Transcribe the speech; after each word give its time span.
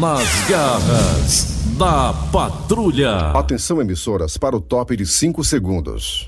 Nas 0.00 0.48
garras 0.48 1.44
da 1.76 2.14
patrulha. 2.32 3.32
Atenção, 3.34 3.82
emissoras, 3.82 4.38
para 4.38 4.56
o 4.56 4.60
top 4.60 4.96
de 4.96 5.04
5 5.04 5.44
segundos. 5.44 6.26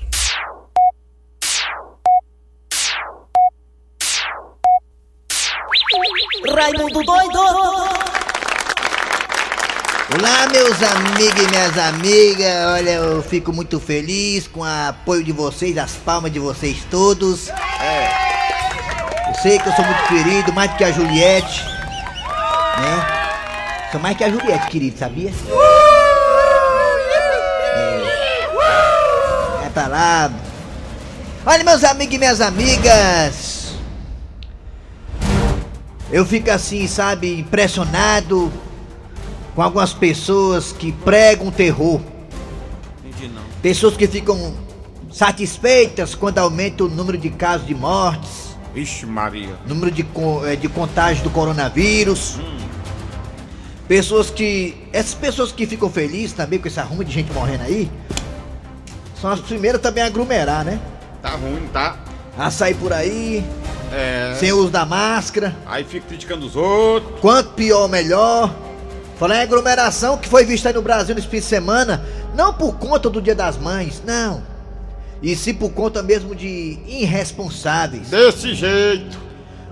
Raimundo 6.55 7.01
doido! 7.03 7.39
Olá, 10.19 10.47
meus 10.51 10.83
amigos 10.83 11.41
e 11.41 11.47
minhas 11.49 11.75
amigas. 11.75 12.65
Olha, 12.73 12.91
eu 12.91 13.23
fico 13.23 13.51
muito 13.51 13.79
feliz 13.79 14.47
com 14.47 14.59
o 14.59 14.63
apoio 14.65 15.23
de 15.23 15.31
vocês, 15.31 15.79
as 15.79 15.93
palmas 15.93 16.31
de 16.31 16.37
vocês 16.37 16.85
todos. 16.91 17.49
Eu 17.49 19.33
sei 19.41 19.57
que 19.57 19.67
eu 19.67 19.73
sou 19.73 19.83
muito 19.83 20.07
querido, 20.09 20.53
mais 20.53 20.69
do 20.69 20.77
que 20.77 20.83
a 20.83 20.91
Juliette. 20.91 21.65
Né? 22.77 23.12
Mais 23.99 24.17
que 24.17 24.23
a 24.23 24.29
Juliette, 24.29 24.67
querido, 24.67 24.97
sabia? 24.97 25.31
É, 29.61 29.65
é 29.65 29.69
pra 29.69 29.87
lá. 29.87 30.31
Olha, 31.45 31.63
meus 31.63 31.83
amigos 31.83 32.15
e 32.15 32.17
minhas 32.17 32.41
amigas. 32.41 33.75
Eu 36.11 36.25
fico 36.25 36.51
assim, 36.51 36.87
sabe, 36.87 37.39
impressionado 37.39 38.51
com 39.55 39.61
algumas 39.61 39.93
pessoas 39.93 40.71
que 40.71 40.91
pregam 40.91 41.51
terror. 41.51 41.99
Pessoas 43.61 43.95
que 43.95 44.07
ficam 44.07 44.53
satisfeitas 45.11 46.15
quando 46.15 46.39
aumenta 46.39 46.83
o 46.83 46.89
número 46.89 47.17
de 47.17 47.29
casos 47.29 47.65
de 47.65 47.73
mortes, 47.73 48.55
Ixi, 48.75 49.05
Maria. 49.05 49.55
número 49.67 49.89
de, 49.91 50.05
eh, 50.45 50.55
de 50.55 50.67
contágio 50.67 51.23
do 51.23 51.29
coronavírus. 51.29 52.37
Pessoas 53.87 54.29
que. 54.29 54.75
Essas 54.93 55.13
pessoas 55.13 55.51
que 55.51 55.65
ficam 55.67 55.89
felizes 55.89 56.33
também 56.33 56.59
com 56.59 56.67
esse 56.67 56.79
arrumo 56.79 57.03
de 57.03 57.11
gente 57.11 57.31
morrendo 57.33 57.63
aí. 57.63 57.91
São 59.19 59.29
as 59.31 59.39
primeiras 59.39 59.81
também 59.81 60.03
a 60.03 60.07
aglomerar, 60.07 60.63
né? 60.65 60.79
Tá 61.21 61.29
ruim, 61.31 61.67
tá? 61.71 61.97
A 62.37 62.49
sair 62.49 62.73
por 62.75 62.91
aí, 62.91 63.43
É. 63.91 64.35
sem 64.39 64.51
uso 64.51 64.69
da 64.69 64.85
máscara. 64.85 65.55
Aí 65.65 65.83
fica 65.83 66.07
criticando 66.07 66.45
os 66.45 66.55
outros. 66.55 67.19
Quanto 67.21 67.51
pior, 67.51 67.87
melhor. 67.87 68.53
Falar 69.17 69.37
em 69.37 69.41
aglomeração 69.43 70.17
que 70.17 70.27
foi 70.27 70.43
vista 70.43 70.69
aí 70.69 70.75
no 70.75 70.81
Brasil 70.81 71.13
nesse 71.15 71.27
fim 71.27 71.37
de 71.37 71.45
semana, 71.45 72.03
não 72.35 72.53
por 72.53 72.75
conta 72.75 73.09
do 73.09 73.21
Dia 73.21 73.35
das 73.35 73.57
Mães, 73.57 74.01
não. 74.05 74.41
E 75.21 75.35
sim 75.35 75.53
por 75.53 75.69
conta 75.71 76.01
mesmo 76.03 76.35
de 76.35 76.79
irresponsáveis. 76.87 78.09
Desse 78.09 78.53
jeito. 78.55 79.17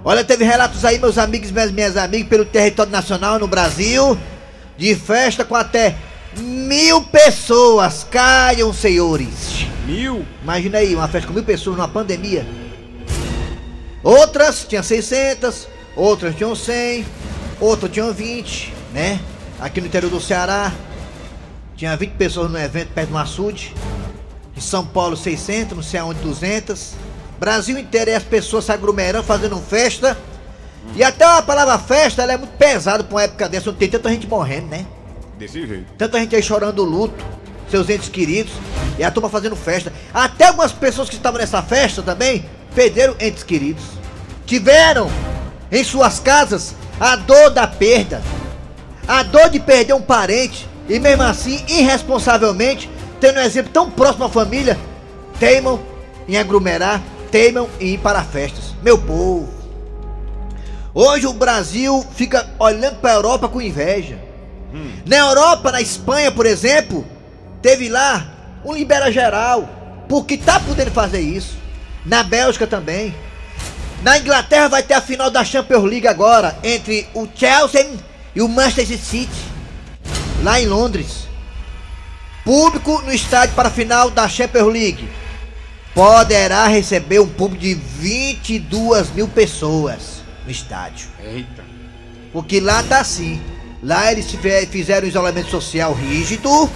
Olha, 0.03 0.23
teve 0.23 0.43
relatos 0.43 0.83
aí, 0.83 0.97
meus 0.97 1.19
amigos 1.19 1.49
e 1.49 1.53
minhas, 1.53 1.71
minhas 1.71 1.97
amigas, 1.97 2.27
pelo 2.27 2.43
território 2.43 2.91
nacional 2.91 3.37
no 3.37 3.47
Brasil, 3.47 4.17
de 4.75 4.95
festa 4.95 5.45
com 5.45 5.55
até 5.55 5.95
mil 6.37 7.03
pessoas. 7.03 8.03
Caiam, 8.09 8.73
senhores. 8.73 9.67
Mil. 9.85 10.25
Imagina 10.41 10.79
aí, 10.79 10.95
uma 10.95 11.07
festa 11.07 11.27
com 11.27 11.33
mil 11.33 11.43
pessoas 11.43 11.77
numa 11.77 11.87
pandemia. 11.87 12.47
Outras 14.03 14.65
tinham 14.67 14.81
600, 14.81 15.67
outras 15.95 16.35
tinham 16.35 16.55
100, 16.55 17.05
outras 17.59 17.91
tinham 17.91 18.11
20, 18.11 18.73
né? 18.91 19.19
Aqui 19.59 19.79
no 19.79 19.85
interior 19.85 20.09
do 20.09 20.19
Ceará, 20.19 20.73
tinha 21.77 21.95
20 21.95 22.13
pessoas 22.13 22.49
no 22.49 22.57
evento 22.57 22.91
perto 22.93 23.09
do 23.09 23.17
açude. 23.19 23.75
Em 24.57 24.61
São 24.61 24.83
Paulo, 24.83 25.15
600, 25.15 25.75
não 25.75 25.83
sei 25.83 25.99
aonde, 25.99 26.19
200. 26.21 26.95
Brasil 27.41 27.75
inteiro 27.79 28.11
e 28.11 28.13
as 28.13 28.21
pessoas 28.21 28.65
se 28.65 28.71
aglomerando, 28.71 29.23
fazendo 29.23 29.57
festa. 29.57 30.15
E 30.95 31.03
até 31.03 31.25
a 31.25 31.41
palavra 31.41 31.79
festa, 31.79 32.21
ela 32.21 32.33
é 32.33 32.37
muito 32.37 32.55
pesada 32.55 33.03
pra 33.03 33.15
uma 33.15 33.23
época 33.23 33.49
dessa, 33.49 33.71
onde 33.71 33.79
tem 33.79 33.89
tanta 33.89 34.09
gente 34.11 34.27
morrendo, 34.27 34.67
né? 34.67 34.85
Desse 35.39 35.65
jeito. 35.65 35.91
Tanta 35.97 36.19
gente 36.19 36.35
aí 36.35 36.43
chorando 36.43 36.83
luto, 36.83 37.25
seus 37.67 37.89
entes 37.89 38.09
queridos, 38.09 38.53
e 38.99 39.03
a 39.03 39.09
turma 39.09 39.27
fazendo 39.27 39.55
festa. 39.55 39.91
Até 40.13 40.49
algumas 40.49 40.71
pessoas 40.71 41.09
que 41.09 41.15
estavam 41.15 41.39
nessa 41.39 41.63
festa 41.63 42.03
também 42.03 42.45
perderam 42.75 43.15
entes 43.19 43.41
queridos. 43.41 43.85
Tiveram 44.45 45.09
em 45.71 45.83
suas 45.83 46.19
casas 46.19 46.75
a 46.99 47.15
dor 47.15 47.49
da 47.49 47.65
perda, 47.65 48.21
a 49.07 49.23
dor 49.23 49.49
de 49.49 49.59
perder 49.59 49.93
um 49.93 50.01
parente, 50.03 50.69
e 50.87 50.99
mesmo 50.99 51.23
assim, 51.23 51.65
irresponsavelmente, 51.67 52.87
tendo 53.19 53.39
um 53.39 53.43
exemplo 53.43 53.71
tão 53.73 53.89
próximo 53.89 54.25
à 54.25 54.29
família, 54.29 54.77
teimam 55.39 55.79
em 56.27 56.37
aglomerar, 56.37 57.01
teimam 57.31 57.67
em 57.79 57.93
ir 57.93 57.97
para 57.97 58.23
festas. 58.23 58.75
Meu 58.83 58.97
povo. 58.97 59.49
Hoje 60.93 61.25
o 61.25 61.33
Brasil 61.33 62.05
fica 62.15 62.47
olhando 62.59 62.97
para 62.97 63.11
a 63.11 63.15
Europa 63.15 63.47
com 63.47 63.61
inveja. 63.61 64.19
Na 65.05 65.17
Europa, 65.17 65.71
na 65.71 65.81
Espanha, 65.81 66.31
por 66.31 66.45
exemplo, 66.45 67.05
teve 67.61 67.89
lá 67.89 68.27
um 68.63 68.73
libera 68.73 69.11
geral, 69.11 69.67
porque 70.07 70.37
tá 70.37 70.59
podendo 70.59 70.91
fazer 70.91 71.21
isso. 71.21 71.57
Na 72.05 72.23
Bélgica 72.23 72.67
também. 72.67 73.15
Na 74.01 74.17
Inglaterra 74.17 74.67
vai 74.67 74.83
ter 74.83 74.95
a 74.95 75.01
final 75.01 75.29
da 75.29 75.43
Champions 75.43 75.83
League 75.83 76.07
agora 76.07 76.57
entre 76.63 77.07
o 77.13 77.27
Chelsea 77.33 77.91
e 78.35 78.41
o 78.41 78.49
Manchester 78.49 78.97
City, 78.97 79.29
lá 80.43 80.59
em 80.59 80.65
Londres. 80.65 81.27
Público 82.43 83.01
no 83.03 83.13
estádio 83.13 83.53
para 83.53 83.67
a 83.67 83.71
final 83.71 84.09
da 84.09 84.27
Champions 84.27 84.73
League 84.73 85.07
poderá 85.93 86.67
receber 86.67 87.19
um 87.19 87.27
público 87.27 87.61
de 87.61 87.73
22 87.73 89.11
mil 89.11 89.27
pessoas 89.27 90.21
no 90.45 90.51
estádio. 90.51 91.09
Eita. 91.23 91.63
Porque 92.31 92.59
lá 92.59 92.81
tá 92.83 92.99
assim. 92.99 93.41
Lá 93.83 94.11
eles 94.11 94.27
fizeram 94.69 95.07
isolamento 95.07 95.49
social 95.49 95.93
rígido. 95.93 96.69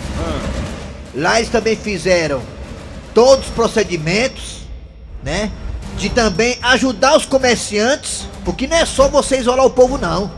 Lá 1.13 1.39
eles 1.39 1.49
também 1.49 1.75
fizeram 1.75 2.41
todos 3.13 3.45
os 3.45 3.51
procedimentos, 3.51 4.61
né? 5.23 5.51
De 5.97 6.09
também 6.09 6.57
ajudar 6.61 7.15
os 7.15 7.25
comerciantes. 7.25 8.27
Porque 8.43 8.67
não 8.67 8.75
é 8.75 8.85
só 8.85 9.07
você 9.07 9.37
isolar 9.39 9.65
o 9.65 9.69
povo, 9.69 9.97
não. 9.97 10.31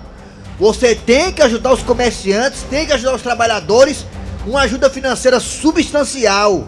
Você 0.59 0.93
tem 0.93 1.31
que 1.31 1.41
ajudar 1.41 1.73
os 1.73 1.81
comerciantes, 1.81 2.63
tem 2.63 2.85
que 2.85 2.93
ajudar 2.93 3.15
os 3.15 3.21
trabalhadores. 3.21 4.05
Uma 4.45 4.61
ajuda 4.61 4.89
financeira 4.89 5.39
substancial. 5.39 6.67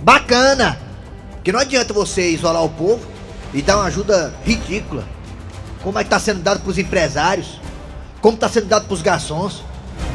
Bacana. 0.00 0.81
Porque 1.42 1.50
não 1.50 1.58
adianta 1.58 1.92
você 1.92 2.30
isolar 2.30 2.62
o 2.62 2.68
povo 2.68 3.04
e 3.52 3.60
dar 3.60 3.76
uma 3.76 3.86
ajuda 3.86 4.32
ridícula 4.44 5.04
como 5.82 5.98
é 5.98 6.04
que 6.04 6.10
tá 6.10 6.20
sendo 6.20 6.40
dado 6.40 6.60
pros 6.60 6.78
empresários, 6.78 7.60
como 8.20 8.36
tá 8.36 8.48
sendo 8.48 8.66
dado 8.66 8.86
pros 8.86 9.02
garçons, 9.02 9.64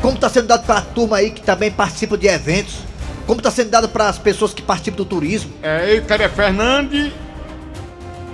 como 0.02 0.18
tá 0.18 0.30
sendo 0.30 0.48
dado 0.48 0.66
pra 0.66 0.80
turma 0.80 1.18
aí 1.18 1.30
que 1.32 1.42
também 1.42 1.70
participa 1.70 2.18
de 2.18 2.28
eventos, 2.28 2.76
como 3.26 3.42
tá 3.42 3.52
sendo 3.52 3.70
dado 3.70 3.90
para 3.90 4.08
as 4.08 4.18
pessoas 4.18 4.54
que 4.54 4.62
participam 4.62 4.96
do 4.96 5.04
turismo. 5.04 5.52
É, 5.62 5.98
eu 5.98 6.06
quero 6.06 6.24
é 6.24 6.30
Fernandes. 6.30 7.12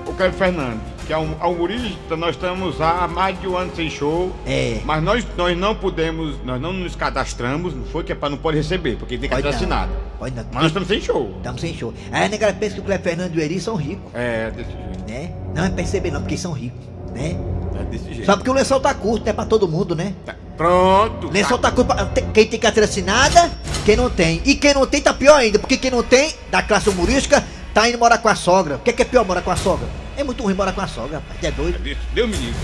Eu 0.06 0.14
quero 0.14 0.34
Fernandes. 0.34 0.93
Que 1.06 1.12
é 1.14 1.18
um 1.18 1.36
é 1.42 1.46
um 1.46 1.52
humorista, 1.54 2.16
nós 2.16 2.32
estamos 2.36 2.80
há 2.80 3.08
mais 3.08 3.40
de 3.40 3.48
um 3.48 3.58
ano 3.58 3.76
sem 3.76 3.90
show. 3.90 4.32
É. 4.46 4.80
Mas 4.86 5.04
nós, 5.04 5.26
nós 5.38 5.58
não 5.58 5.76
podemos, 5.76 6.36
nós 6.46 6.62
não 6.62 6.72
nos 6.72 6.96
cadastramos, 6.96 7.74
não 7.76 7.84
foi 7.86 8.04
que 8.04 8.12
é 8.12 8.16
pra 8.16 8.30
não 8.30 8.38
poder 8.38 8.58
receber, 8.60 8.96
porque 8.96 9.18
tem 9.18 9.28
que 9.30 9.36
Pode 9.36 9.48
não. 9.48 9.54
assinado. 9.56 9.92
Pode 10.18 10.34
não. 10.36 10.44
Mas 10.46 10.54
nós 10.62 10.66
estamos 10.68 10.88
sem 10.88 11.02
show. 11.02 11.34
Estamos 11.38 11.60
sem 11.62 11.74
show. 11.74 11.94
Aí 12.12 12.26
a 12.26 12.30
negada 12.30 12.54
pensa 12.54 12.76
que 12.76 12.80
o 12.82 12.84
Cleber 12.84 13.04
Fernando 13.04 13.36
e 13.36 13.38
o 13.38 13.42
Eri 13.42 13.60
são 13.60 13.76
ricos, 13.76 14.10
É, 14.14 14.50
desse 14.52 14.72
jeito. 14.72 15.10
né? 15.10 15.32
Não 15.54 15.66
é 15.66 15.70
perceber 15.70 16.12
não, 16.12 16.22
porque 16.22 16.38
são 16.38 16.52
ricos, 16.54 16.80
né? 17.14 17.38
É 17.80 17.84
desse 17.84 18.06
jeito. 18.14 18.26
Só 18.26 18.36
porque 18.38 18.50
o 18.50 18.54
lençol 18.54 18.80
tá 18.80 18.94
curto, 18.94 19.26
né? 19.26 19.34
Pra 19.34 19.46
todo 19.46 19.68
mundo, 19.68 19.96
né? 19.96 20.14
Tá, 20.26 20.36
Pronto. 20.56 21.30
Lençol 21.32 21.58
tá 21.58 21.70
curto 21.72 21.88
pra 21.94 22.06
quem 22.34 22.46
tem 22.48 22.60
carteira 22.60 22.88
assinada, 22.88 23.52
quem 23.86 23.98
não 23.98 24.10
tem. 24.10 24.42
E 24.46 24.56
quem 24.56 24.74
não 24.74 24.86
tem 24.88 25.02
tá 25.02 25.14
pior 25.14 25.36
ainda, 25.36 25.60
porque 25.60 25.76
quem 25.76 25.92
não 25.92 26.04
tem, 26.04 26.34
da 26.50 26.62
classe 26.62 26.88
humorística, 26.90 27.44
tá 27.74 27.90
indo 27.90 27.98
morar 27.98 28.20
com 28.20 28.30
a 28.30 28.36
sogra. 28.36 28.76
O 28.76 28.80
que 28.80 28.92
é, 28.92 28.94
que 28.94 29.02
é 29.02 29.06
pior 29.06 29.26
morar 29.26 29.42
com 29.42 29.52
a 29.52 29.56
sogra? 29.56 29.88
É 30.18 30.24
muito 30.24 30.44
ruim 30.44 30.54
morar 30.54 30.74
com 30.74 30.82
a 30.82 30.88
sogra, 30.88 31.18
rapaz. 31.18 31.44
É 31.44 31.52
doido. 31.52 31.80
Desse- 31.80 32.00
Deus 32.14 32.30
me 32.30 32.36
livre. 32.38 32.56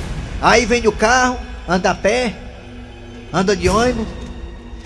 Aí 0.42 0.66
vende 0.66 0.88
o 0.88 0.92
carro, 0.92 1.38
anda 1.68 1.92
a 1.92 1.96
pé, 1.96 2.36
anda 3.34 3.56
de 3.56 3.68
ônibus. 3.68 4.08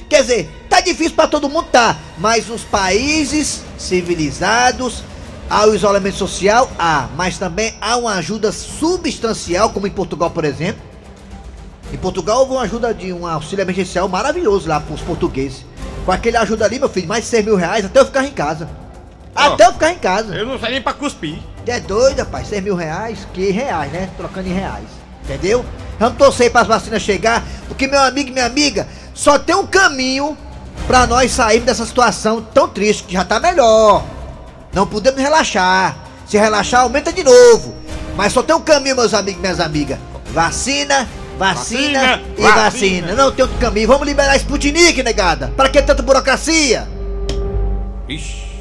Quer 0.10 0.22
dizer, 0.22 0.66
tá 0.70 0.80
difícil 0.80 1.16
pra 1.16 1.28
todo 1.28 1.50
mundo, 1.50 1.68
tá. 1.72 1.98
Mas 2.18 2.50
os 2.50 2.64
países 2.64 3.64
civilizados, 3.78 5.04
há 5.50 5.66
o 5.68 5.76
isolamento 5.76 6.18
social, 6.18 6.70
há. 6.78 7.08
Mas 7.16 7.38
também 7.38 7.74
há 7.82 7.98
uma 7.98 8.14
ajuda 8.16 8.52
substancial, 8.52 9.72
como 9.72 9.88
em 9.88 9.92
Portugal, 9.92 10.30
por 10.32 10.46
exemplo. 10.46 10.82
Em 11.92 11.98
Portugal 11.98 12.40
houve 12.40 12.54
uma 12.54 12.62
ajuda 12.64 12.94
de 12.94 13.14
um 13.14 13.26
auxílio 13.28 13.62
emergencial 13.62 14.08
maravilhoso 14.08 14.68
lá 14.68 14.80
pros 14.80 15.02
portugueses. 15.02 15.66
Com 16.06 16.12
aquele 16.12 16.38
ajuda 16.38 16.66
ali, 16.66 16.80
meu 16.80 16.90
filho, 16.90 17.08
mais 17.08 17.24
de 17.24 17.30
100 17.30 17.44
mil 17.44 17.56
reais 17.56 17.86
até 17.86 18.00
eu 18.00 18.06
ficar 18.06 18.26
em 18.26 18.32
casa. 18.32 18.68
Até 19.36 19.66
eu 19.68 19.74
ficar 19.74 19.92
em 19.92 19.98
casa. 20.00 20.34
Eu 20.36 20.46
não 20.46 20.60
sei 20.60 20.72
nem 20.72 20.82
pra 20.82 20.94
cuspir. 20.94 21.38
É 21.66 21.80
doido, 21.80 22.20
rapaz, 22.20 22.48
100 22.48 22.62
mil 22.62 22.76
reais? 22.76 23.28
Que 23.34 23.52
reais, 23.52 23.92
né? 23.92 24.10
Trocando 24.18 24.48
em 24.48 24.54
reais. 24.54 24.86
Entendeu? 25.24 25.66
Vamos 26.00 26.18
torcer 26.18 26.52
para 26.52 26.62
as 26.62 26.68
vacinas 26.68 27.02
chegar, 27.02 27.44
porque 27.68 27.88
meu 27.88 28.02
amigo 28.02 28.30
e 28.30 28.34
minha 28.34 28.46
amiga, 28.46 28.88
só 29.14 29.40
tem 29.40 29.56
um 29.56 29.66
caminho 29.66 30.38
para 30.88 31.08
nós 31.08 31.32
sairmos 31.32 31.66
dessa 31.66 31.86
situação 31.86 32.42
tão 32.42 32.68
triste, 32.68 33.04
que 33.04 33.14
já 33.14 33.24
tá 33.24 33.40
melhor. 33.40 34.04
Não 34.74 34.86
podemos 34.86 35.22
relaxar. 35.22 35.96
Se 36.28 36.38
relaxar, 36.38 36.82
aumenta 36.82 37.14
de 37.14 37.24
novo. 37.24 37.76
Mas 38.16 38.34
só 38.34 38.44
tem 38.44 38.56
um 38.56 38.62
caminho, 38.62 38.96
meus 38.96 39.14
amigos 39.14 39.40
e 39.40 39.42
minhas 39.42 39.60
amigas. 39.60 39.98
Vacina 40.34 41.08
Vacina, 41.38 42.00
Vacina, 42.00 42.22
e 42.38 42.42
vacina. 42.42 42.64
vacina. 42.64 43.16
Não 43.16 43.32
tem 43.32 43.44
outro 43.44 43.60
caminho. 43.60 43.88
Vamos 43.88 44.08
liberar 44.08 44.36
Sputnik, 44.38 45.02
negada. 45.02 45.52
Pra 45.56 45.70
que 45.70 45.82
tanta 45.82 46.04
burocracia? 46.04 46.88
Ixi. 48.08 48.53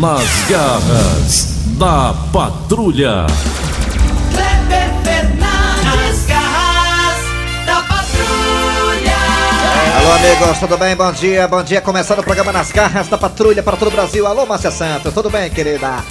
Nas 0.00 0.28
garras 0.48 1.54
da 1.78 2.12
patrulha. 2.32 3.26
Kleber 4.32 4.90
Fernandes, 5.04 6.26
garras 6.26 7.18
da 7.64 7.76
patrulha. 7.76 9.16
Alô, 9.98 10.12
amigos, 10.14 10.58
tudo 10.58 10.76
bem? 10.78 10.96
Bom 10.96 11.12
dia, 11.12 11.46
bom 11.46 11.62
dia. 11.62 11.80
Começando 11.80 12.18
o 12.18 12.22
programa 12.24 12.50
Nas 12.50 12.72
Garras 12.72 13.06
da 13.06 13.16
Patrulha 13.16 13.62
para 13.62 13.76
todo 13.76 13.86
o 13.86 13.90
Brasil. 13.92 14.26
Alô, 14.26 14.44
Márcia 14.46 14.72
Santos, 14.72 15.14
tudo 15.14 15.30
bem, 15.30 15.48
querida? 15.48 16.02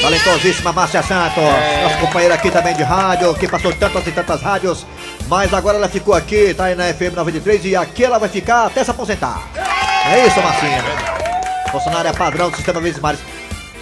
Talentosíssima 0.00 0.72
Márcia 0.72 1.02
Santos, 1.02 1.42
nossa 1.82 1.96
companheira 1.96 2.34
aqui 2.34 2.52
também 2.52 2.76
de 2.76 2.84
rádio, 2.84 3.34
que 3.34 3.48
passou 3.48 3.72
tantas 3.72 4.06
e 4.06 4.12
tantas 4.12 4.42
rádios, 4.42 4.86
mas 5.28 5.52
agora 5.52 5.76
ela 5.76 5.88
ficou 5.88 6.14
aqui, 6.14 6.54
tá 6.54 6.66
aí 6.66 6.76
na 6.76 6.84
FM 6.92 7.16
93 7.16 7.64
e 7.64 7.74
aqui 7.74 8.04
ela 8.04 8.18
vai 8.18 8.28
ficar 8.28 8.66
até 8.66 8.84
se 8.84 8.90
aposentar. 8.92 9.42
É 10.06 10.26
isso, 10.26 10.40
Marcinha. 10.40 11.19
Funcionária 11.72 12.12
padrão 12.12 12.50
do 12.50 12.56
Sistema 12.56 12.80
Verdes 12.80 13.00
Mares. 13.00 13.20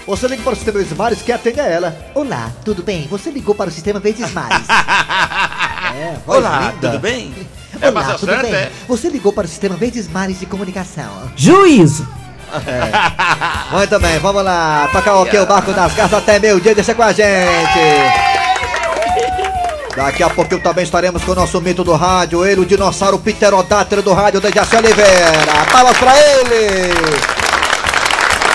Você 0.06 0.26
liga 0.26 0.42
para 0.42 0.52
o 0.52 0.56
Sistema 0.56 0.78
Verdes 0.78 0.96
Mares, 0.96 1.22
quem 1.22 1.34
atende 1.34 1.60
é 1.60 1.72
ela. 1.72 1.96
Olá, 2.14 2.50
tudo 2.64 2.82
bem? 2.82 3.06
Você 3.10 3.30
ligou 3.30 3.54
para 3.54 3.68
o 3.68 3.72
Sistema 3.72 4.00
Verdes 4.00 4.32
Mares. 4.32 4.66
é, 4.68 6.16
voz 6.26 6.38
Olá, 6.38 6.72
linda. 6.74 6.88
tudo 6.90 6.98
bem? 7.00 7.34
É 7.80 7.88
Olá, 7.88 7.92
Márcia 8.00 8.18
tudo 8.18 8.30
Santa, 8.32 8.42
bem? 8.48 8.54
é? 8.54 8.70
Você 8.88 9.08
ligou 9.08 9.32
para 9.32 9.44
o 9.44 9.48
Sistema 9.48 9.76
Verdes 9.76 10.08
Mares 10.10 10.40
de 10.40 10.46
Comunicação. 10.46 11.30
Juízo. 11.36 12.08
Muito 13.70 14.00
bem, 14.00 14.18
vamos 14.18 14.42
lá. 14.42 14.88
Tocar 14.90 15.16
o 15.16 15.26
que? 15.26 15.36
O 15.38 15.44
barco 15.46 15.72
das 15.72 15.92
garras 15.94 16.14
até 16.14 16.38
meio 16.38 16.58
dia, 16.60 16.74
deixa 16.74 16.94
com 16.94 17.02
a 17.02 17.12
gente. 17.12 17.78
Daqui 19.94 20.22
a 20.22 20.30
pouquinho 20.30 20.62
também 20.62 20.84
estaremos 20.84 21.22
com 21.24 21.32
o 21.32 21.34
nosso 21.34 21.60
mito 21.60 21.82
do 21.84 21.94
rádio, 21.94 22.46
ele, 22.46 22.60
o 22.60 22.66
dinossauro 22.66 23.18
pterodátero 23.18 24.00
do 24.00 24.14
rádio, 24.14 24.40
Dejaci 24.40 24.76
Oliveira. 24.76 25.66
Palmas 25.70 25.96
pra 25.98 26.12
ele! 26.16 27.37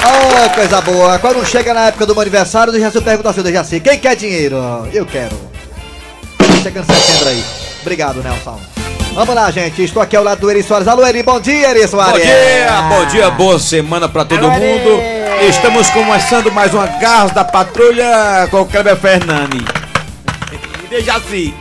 Oh, 0.05 0.49
coisa 0.53 0.81
boa. 0.81 1.17
Quando 1.19 1.45
chega 1.45 1.73
na 1.73 1.87
época 1.87 2.05
do 2.05 2.13
meu 2.13 2.21
aniversário, 2.21 2.71
o 2.71 2.73
Dejaci 2.75 2.99
pergunta 3.01 3.29
assim, 3.29 3.41
Dejaci, 3.41 3.79
quem 3.79 3.97
quer 3.97 4.15
dinheiro? 4.15 4.57
Eu 4.91 5.05
quero. 5.05 5.37
Chegando 6.61 6.85
setembro 6.85 7.29
aí. 7.29 7.43
Obrigado, 7.81 8.21
Nelson. 8.21 8.59
Vamos 9.13 9.35
lá, 9.35 9.49
gente. 9.51 9.83
Estou 9.83 10.01
aqui 10.01 10.15
ao 10.15 10.23
lado 10.23 10.39
do 10.39 10.49
Eri 10.49 10.63
Soares. 10.63 10.87
Alô, 10.87 11.05
Eri. 11.05 11.23
Bom 11.23 11.39
dia, 11.39 11.69
Eri 11.69 11.87
Soares. 11.87 12.13
Bom 12.13 12.19
dia, 12.19 12.81
bom 12.89 13.05
dia, 13.05 13.31
boa 13.31 13.59
semana 13.59 14.09
pra 14.09 14.25
todo 14.25 14.45
Alô, 14.45 14.51
mundo. 14.51 15.01
Ari. 15.35 15.47
Estamos 15.49 15.89
começando 15.89 16.51
mais 16.51 16.73
uma 16.73 16.87
Garras 16.87 17.31
da 17.31 17.43
Patrulha 17.45 18.47
com 18.49 18.61
o 18.61 18.65
Kleber 18.65 18.97
Fernandes. 18.97 19.61
E 20.51 20.87
Dejaci. 20.87 21.53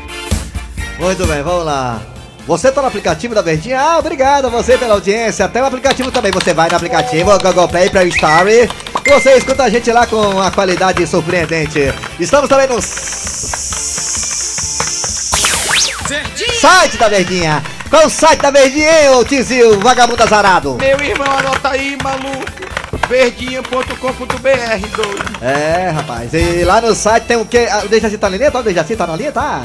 Muito 0.99 1.27
bem, 1.27 1.43
vamos 1.43 1.65
lá. 1.65 2.01
Você 2.47 2.73
tá 2.73 2.83
no 2.83 2.89
aplicativo 2.89 3.35
da 3.35 3.43
Verdinha? 3.43 3.81
Ah, 3.81 3.99
obrigado 3.99 4.47
a 4.47 4.51
você 4.51 4.77
pela 4.77 4.95
audiência. 4.95 5.45
Até 5.45 5.63
o 5.63 5.67
aplicativo 5.67 6.11
também. 6.11 6.33
Você 6.33 6.53
vai 6.53 6.69
no 6.69 6.77
aplicativo 6.77 7.31
Google 7.39 7.69
Play, 7.69 7.89
Play 7.89 8.09
Store. 8.09 8.51
E 9.05 9.11
você 9.11 9.37
escuta 9.37 9.63
a 9.63 9.71
gente 9.71 9.91
lá 9.93 10.07
com 10.07 10.41
a 10.41 10.51
qualidade 10.51 11.07
surpreendente. 11.07 11.93
Estamos 12.19 12.49
também 12.49 12.67
no 12.67 12.83
site 16.61 16.97
da 16.99 17.09
Verdinha. 17.09 17.63
Qual 17.89 18.07
o 18.07 18.11
site 18.11 18.41
da 18.41 18.51
Verdinha, 18.51 19.13
ô 19.13 19.25
Tizil, 19.25 19.79
vagabundo 19.81 20.23
azarado? 20.23 20.75
Meu 20.75 21.01
irmão, 21.01 21.31
anota 21.39 21.71
aí, 21.71 21.97
maluco. 22.03 22.43
Verdinha.com.br, 23.09 24.87
doido. 24.97 25.45
É, 25.45 25.91
rapaz. 25.91 26.33
E 26.35 26.65
lá 26.65 26.81
no 26.81 26.95
site 26.95 27.25
tem 27.25 27.37
o 27.37 27.45
quê? 27.45 27.69
Ah, 27.71 27.83
O 27.85 27.89
Dejaci 27.89 28.19
tá 28.19 28.29
na 28.29 28.37
linha? 28.37 28.51
Tá? 28.51 28.61
O 28.61 28.63
Dejaci 28.63 28.97
tá 28.97 29.07
na 29.07 29.17
linha? 29.17 29.31
Tá? 29.33 29.63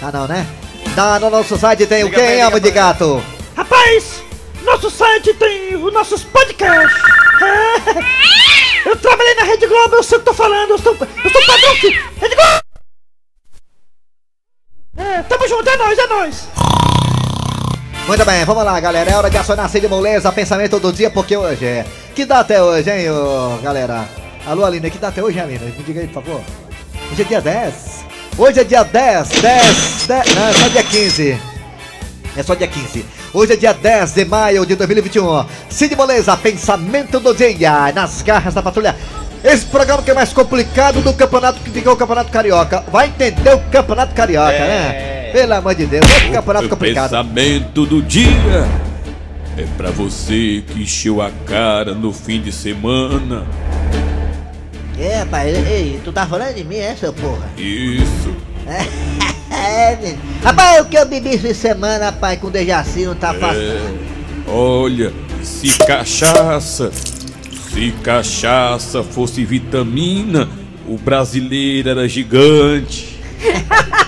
Tá 0.00 0.12
não, 0.12 0.28
né? 0.28 0.46
Tá, 0.94 1.18
no 1.18 1.28
nosso 1.28 1.58
site 1.58 1.88
tem 1.88 2.04
o 2.04 2.08
Liga 2.08 2.22
hein, 2.22 2.42
alma 2.42 2.56
liga 2.56 2.68
de 2.68 2.72
pra 2.72 2.82
gato? 2.84 3.24
Rapaz, 3.56 4.22
nosso 4.62 4.88
site 4.88 5.34
tem 5.34 5.74
os 5.74 5.92
nossos 5.92 6.22
podcasts. 6.22 7.02
É. 7.42 8.88
Eu 8.88 8.96
trabalhei 8.96 9.34
na 9.34 9.42
Rede 9.42 9.66
Globo, 9.66 9.96
eu 9.96 10.02
sei 10.04 10.18
o 10.18 10.20
que 10.20 10.26
tô 10.26 10.34
falando. 10.34 10.70
Eu 10.70 10.78
sou, 10.78 10.92
eu 10.92 11.30
sou 11.30 11.46
padrão 11.46 11.72
aqui. 11.72 11.88
Rede 12.20 12.36
Globo! 12.36 12.60
É, 14.96 15.22
tamo 15.22 15.48
junto, 15.48 15.68
é 15.68 15.76
nóis, 15.76 15.98
é 15.98 16.06
nóis. 16.06 16.48
Muito 18.06 18.24
bem, 18.24 18.44
vamos 18.44 18.64
lá, 18.64 18.78
galera. 18.78 19.10
É 19.10 19.16
hora 19.16 19.30
de 19.30 19.36
acionar 19.36 19.66
a 19.66 19.80
de 19.80 19.88
moleza, 19.88 20.30
pensamento 20.30 20.78
do 20.78 20.92
dia, 20.92 21.10
porque 21.10 21.36
hoje 21.36 21.64
é. 21.64 21.86
Que 22.14 22.24
data 22.24 22.54
é 22.54 22.62
hoje, 22.62 22.88
hein, 22.88 23.10
ô, 23.10 23.58
galera? 23.60 24.08
Alô, 24.46 24.64
Aline, 24.64 24.90
que 24.90 24.98
data 24.98 25.18
é 25.18 25.24
hoje, 25.24 25.38
hein, 25.38 25.44
Aline? 25.44 25.72
Me 25.72 25.82
diga 25.82 26.02
aí, 26.02 26.06
por 26.06 26.22
favor. 26.22 26.40
Hoje 27.10 27.22
é 27.22 27.24
dia 27.24 27.40
10. 27.40 28.03
Hoje 28.36 28.60
é 28.60 28.64
dia 28.64 28.82
10, 28.82 29.28
10, 29.40 30.06
10. 30.08 30.34
Não, 30.34 30.48
é 30.48 30.52
só 30.52 30.68
dia 30.68 30.82
15. 30.82 31.38
É 32.36 32.42
só 32.42 32.54
dia 32.54 32.66
15. 32.66 33.04
Hoje 33.32 33.52
é 33.52 33.56
dia 33.56 33.72
10 33.72 34.12
de 34.12 34.24
maio 34.24 34.66
de 34.66 34.74
2021. 34.74 35.44
Cid 35.70 35.94
Moleza, 35.94 36.36
pensamento 36.36 37.20
do 37.20 37.32
dia, 37.32 37.92
nas 37.94 38.22
garras 38.22 38.52
da 38.54 38.62
patrulha. 38.62 38.96
Esse 39.44 39.66
programa 39.66 40.02
que 40.02 40.10
é 40.10 40.14
mais 40.14 40.32
complicado 40.32 41.00
do 41.00 41.12
campeonato 41.12 41.60
que 41.60 41.70
fica 41.70 41.92
o 41.92 41.96
campeonato 41.96 42.30
carioca. 42.32 42.82
Vai 42.90 43.06
entender 43.08 43.54
o 43.54 43.60
campeonato 43.70 44.14
carioca, 44.14 44.58
né? 44.58 45.30
Pelo 45.32 45.54
amor 45.54 45.74
de 45.74 45.86
Deus, 45.86 46.04
é 46.10 46.28
um 46.28 46.32
campeonato 46.32 46.66
O 46.66 46.68
complicado. 46.70 47.10
pensamento 47.10 47.86
do 47.86 48.02
dia 48.02 48.66
é 49.56 49.64
pra 49.76 49.90
você 49.90 50.64
que 50.66 50.82
encheu 50.82 51.20
a 51.22 51.30
cara 51.46 51.94
no 51.94 52.12
fim 52.12 52.40
de 52.40 52.50
semana. 52.50 53.46
É, 54.98 55.18
rapaz, 55.18 55.54
ei, 55.68 56.00
tu 56.04 56.12
tá 56.12 56.26
falando 56.26 56.54
de 56.54 56.64
mim, 56.64 56.76
é, 56.76 56.94
seu 56.94 57.12
porra? 57.12 57.48
Isso. 57.56 58.34
É, 58.66 59.96
menino. 60.00 60.18
Rapaz, 60.42 60.80
o 60.80 60.84
que 60.86 60.96
eu 60.96 61.06
bebi 61.06 61.34
essa 61.34 61.52
semana, 61.52 62.06
rapaz, 62.06 62.38
com 62.38 62.46
o 62.46 62.50
Dejaci 62.50 63.04
não 63.04 63.14
tá 63.14 63.34
fácil. 63.34 63.60
É. 63.60 63.80
Olha, 64.46 65.12
se 65.42 65.76
cachaça, 65.78 66.92
se 66.92 67.92
cachaça 68.02 69.02
fosse 69.02 69.44
vitamina, 69.44 70.48
o 70.86 70.96
brasileiro 70.96 71.88
era 71.88 72.08
gigante. 72.08 73.18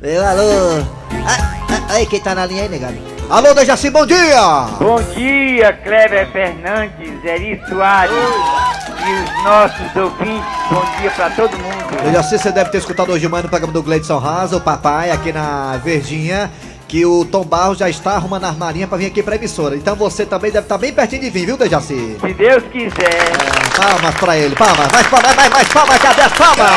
Meu 0.00 0.24
alô. 0.24 0.84
Ah, 1.26 1.58
ah, 1.68 1.94
Aí, 1.94 2.06
quem 2.06 2.20
tá 2.20 2.34
na 2.34 2.46
linha 2.46 2.62
aí, 2.62 2.68
negado? 2.68 3.07
Alô, 3.30 3.52
Dejaci, 3.52 3.90
bom 3.90 4.06
dia! 4.06 4.40
Bom 4.80 4.96
dia, 5.14 5.70
Kleber 5.84 6.26
Fernandes, 6.32 7.22
Eri 7.22 7.60
Soares 7.68 8.10
e 8.10 9.12
os 9.12 9.44
nossos 9.44 9.96
ouvintes. 9.96 10.48
Bom 10.70 10.82
dia 10.98 11.10
pra 11.10 11.28
todo 11.30 11.50
mundo. 11.58 12.02
Dejaci, 12.04 12.38
você 12.38 12.50
deve 12.50 12.70
ter 12.70 12.78
escutado 12.78 13.12
hoje 13.12 13.20
de 13.20 13.28
manhã 13.28 13.42
no 13.42 13.50
programa 13.50 13.74
do 13.74 13.82
Gleidson 13.82 14.16
Rasa, 14.16 14.56
o 14.56 14.60
papai, 14.62 15.10
aqui 15.10 15.30
na 15.30 15.76
Verdinha, 15.84 16.50
que 16.88 17.04
o 17.04 17.22
Tom 17.26 17.44
Barros 17.44 17.76
já 17.76 17.90
está 17.90 18.12
arrumando 18.12 18.44
a 18.44 18.48
armarinha 18.48 18.88
pra 18.88 18.96
vir 18.96 19.08
aqui 19.08 19.22
pra 19.22 19.36
emissora. 19.36 19.76
Então 19.76 19.94
você 19.94 20.24
também 20.24 20.50
deve 20.50 20.64
estar 20.64 20.78
bem 20.78 20.94
pertinho 20.94 21.20
de 21.20 21.28
vir, 21.28 21.44
viu, 21.44 21.58
Dejaci? 21.58 22.16
Se 22.18 22.32
Deus 22.32 22.64
quiser. 22.72 23.32
Palmas 23.76 24.14
pra 24.14 24.38
ele, 24.38 24.56
palmas, 24.56 24.90
mais 24.90 25.06
palmas, 25.06 25.36
mais, 25.36 25.50
mais 25.50 25.68
palmas, 25.68 25.98
cadê 25.98 26.22
as 26.22 26.32
palmas? 26.32 26.70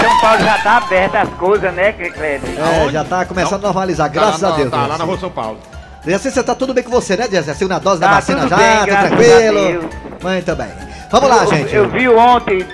São 0.00 0.20
Paulo 0.20 0.40
já 0.44 0.58
tá 0.58 0.76
aberto 0.78 1.14
as 1.16 1.28
coisas, 1.30 1.74
né, 1.74 1.92
Kleber? 1.92 2.40
É, 2.58 2.90
já 2.90 3.04
tá 3.04 3.24
começando 3.24 3.64
a 3.64 3.66
normalizar, 3.68 4.10
graças 4.10 4.40
Tá 4.40 4.48
lá 4.48 4.54
a 4.54 4.56
na- 4.56 4.58
Deus. 4.62 4.70
Tá 4.70 4.86
lá 4.86 4.98
na. 4.98 5.04
Rua 5.04 5.18
São 5.18 5.30
Paulo. 5.30 5.58
Dejaci, 6.04 6.30
você 6.30 6.42
tá 6.42 6.54
tudo 6.54 6.72
bem 6.72 6.84
com 6.84 6.90
você, 6.90 7.16
né, 7.16 7.26
Dejaci? 7.28 7.50
A 7.50 7.54
segunda 7.54 7.78
dose 7.78 8.00
da 8.00 8.08
Tá 8.08 8.14
vacina 8.14 8.40
tudo 8.40 8.50
já, 8.50 8.56
bem, 8.56 8.66
tá 8.78 8.84
graças 8.86 9.04
a 9.04 9.08
tranquilo? 9.16 9.60
Deus. 9.66 9.84
Muito 10.22 10.56
bem. 10.56 10.68
Vamos 11.10 11.28
lá, 11.30 11.46
gente. 11.46 11.74
Eu, 11.74 11.88
vi 11.88 12.08
ontem, 12.08 12.66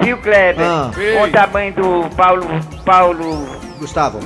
viu, 0.00 0.18
Kleber? 0.18 0.64
Ah. 0.66 0.90
Ontem 1.22 1.38
a 1.38 1.46
mãe 1.46 1.72
do 1.72 2.08
Paulo. 2.16 2.46
Paulo. 2.84 3.48
Gustavo. 3.78 4.18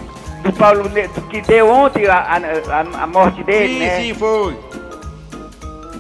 Do 0.43 0.53
Paulo 0.53 0.89
que 1.31 1.41
deu 1.43 1.69
ontem 1.71 2.07
a, 2.07 2.19
a, 2.19 3.03
a- 3.03 3.07
morte 3.07 3.43
dele, 3.43 3.75
Sim, 3.75 3.79
né? 3.81 4.01
sim, 4.01 4.15
foi. 4.15 4.57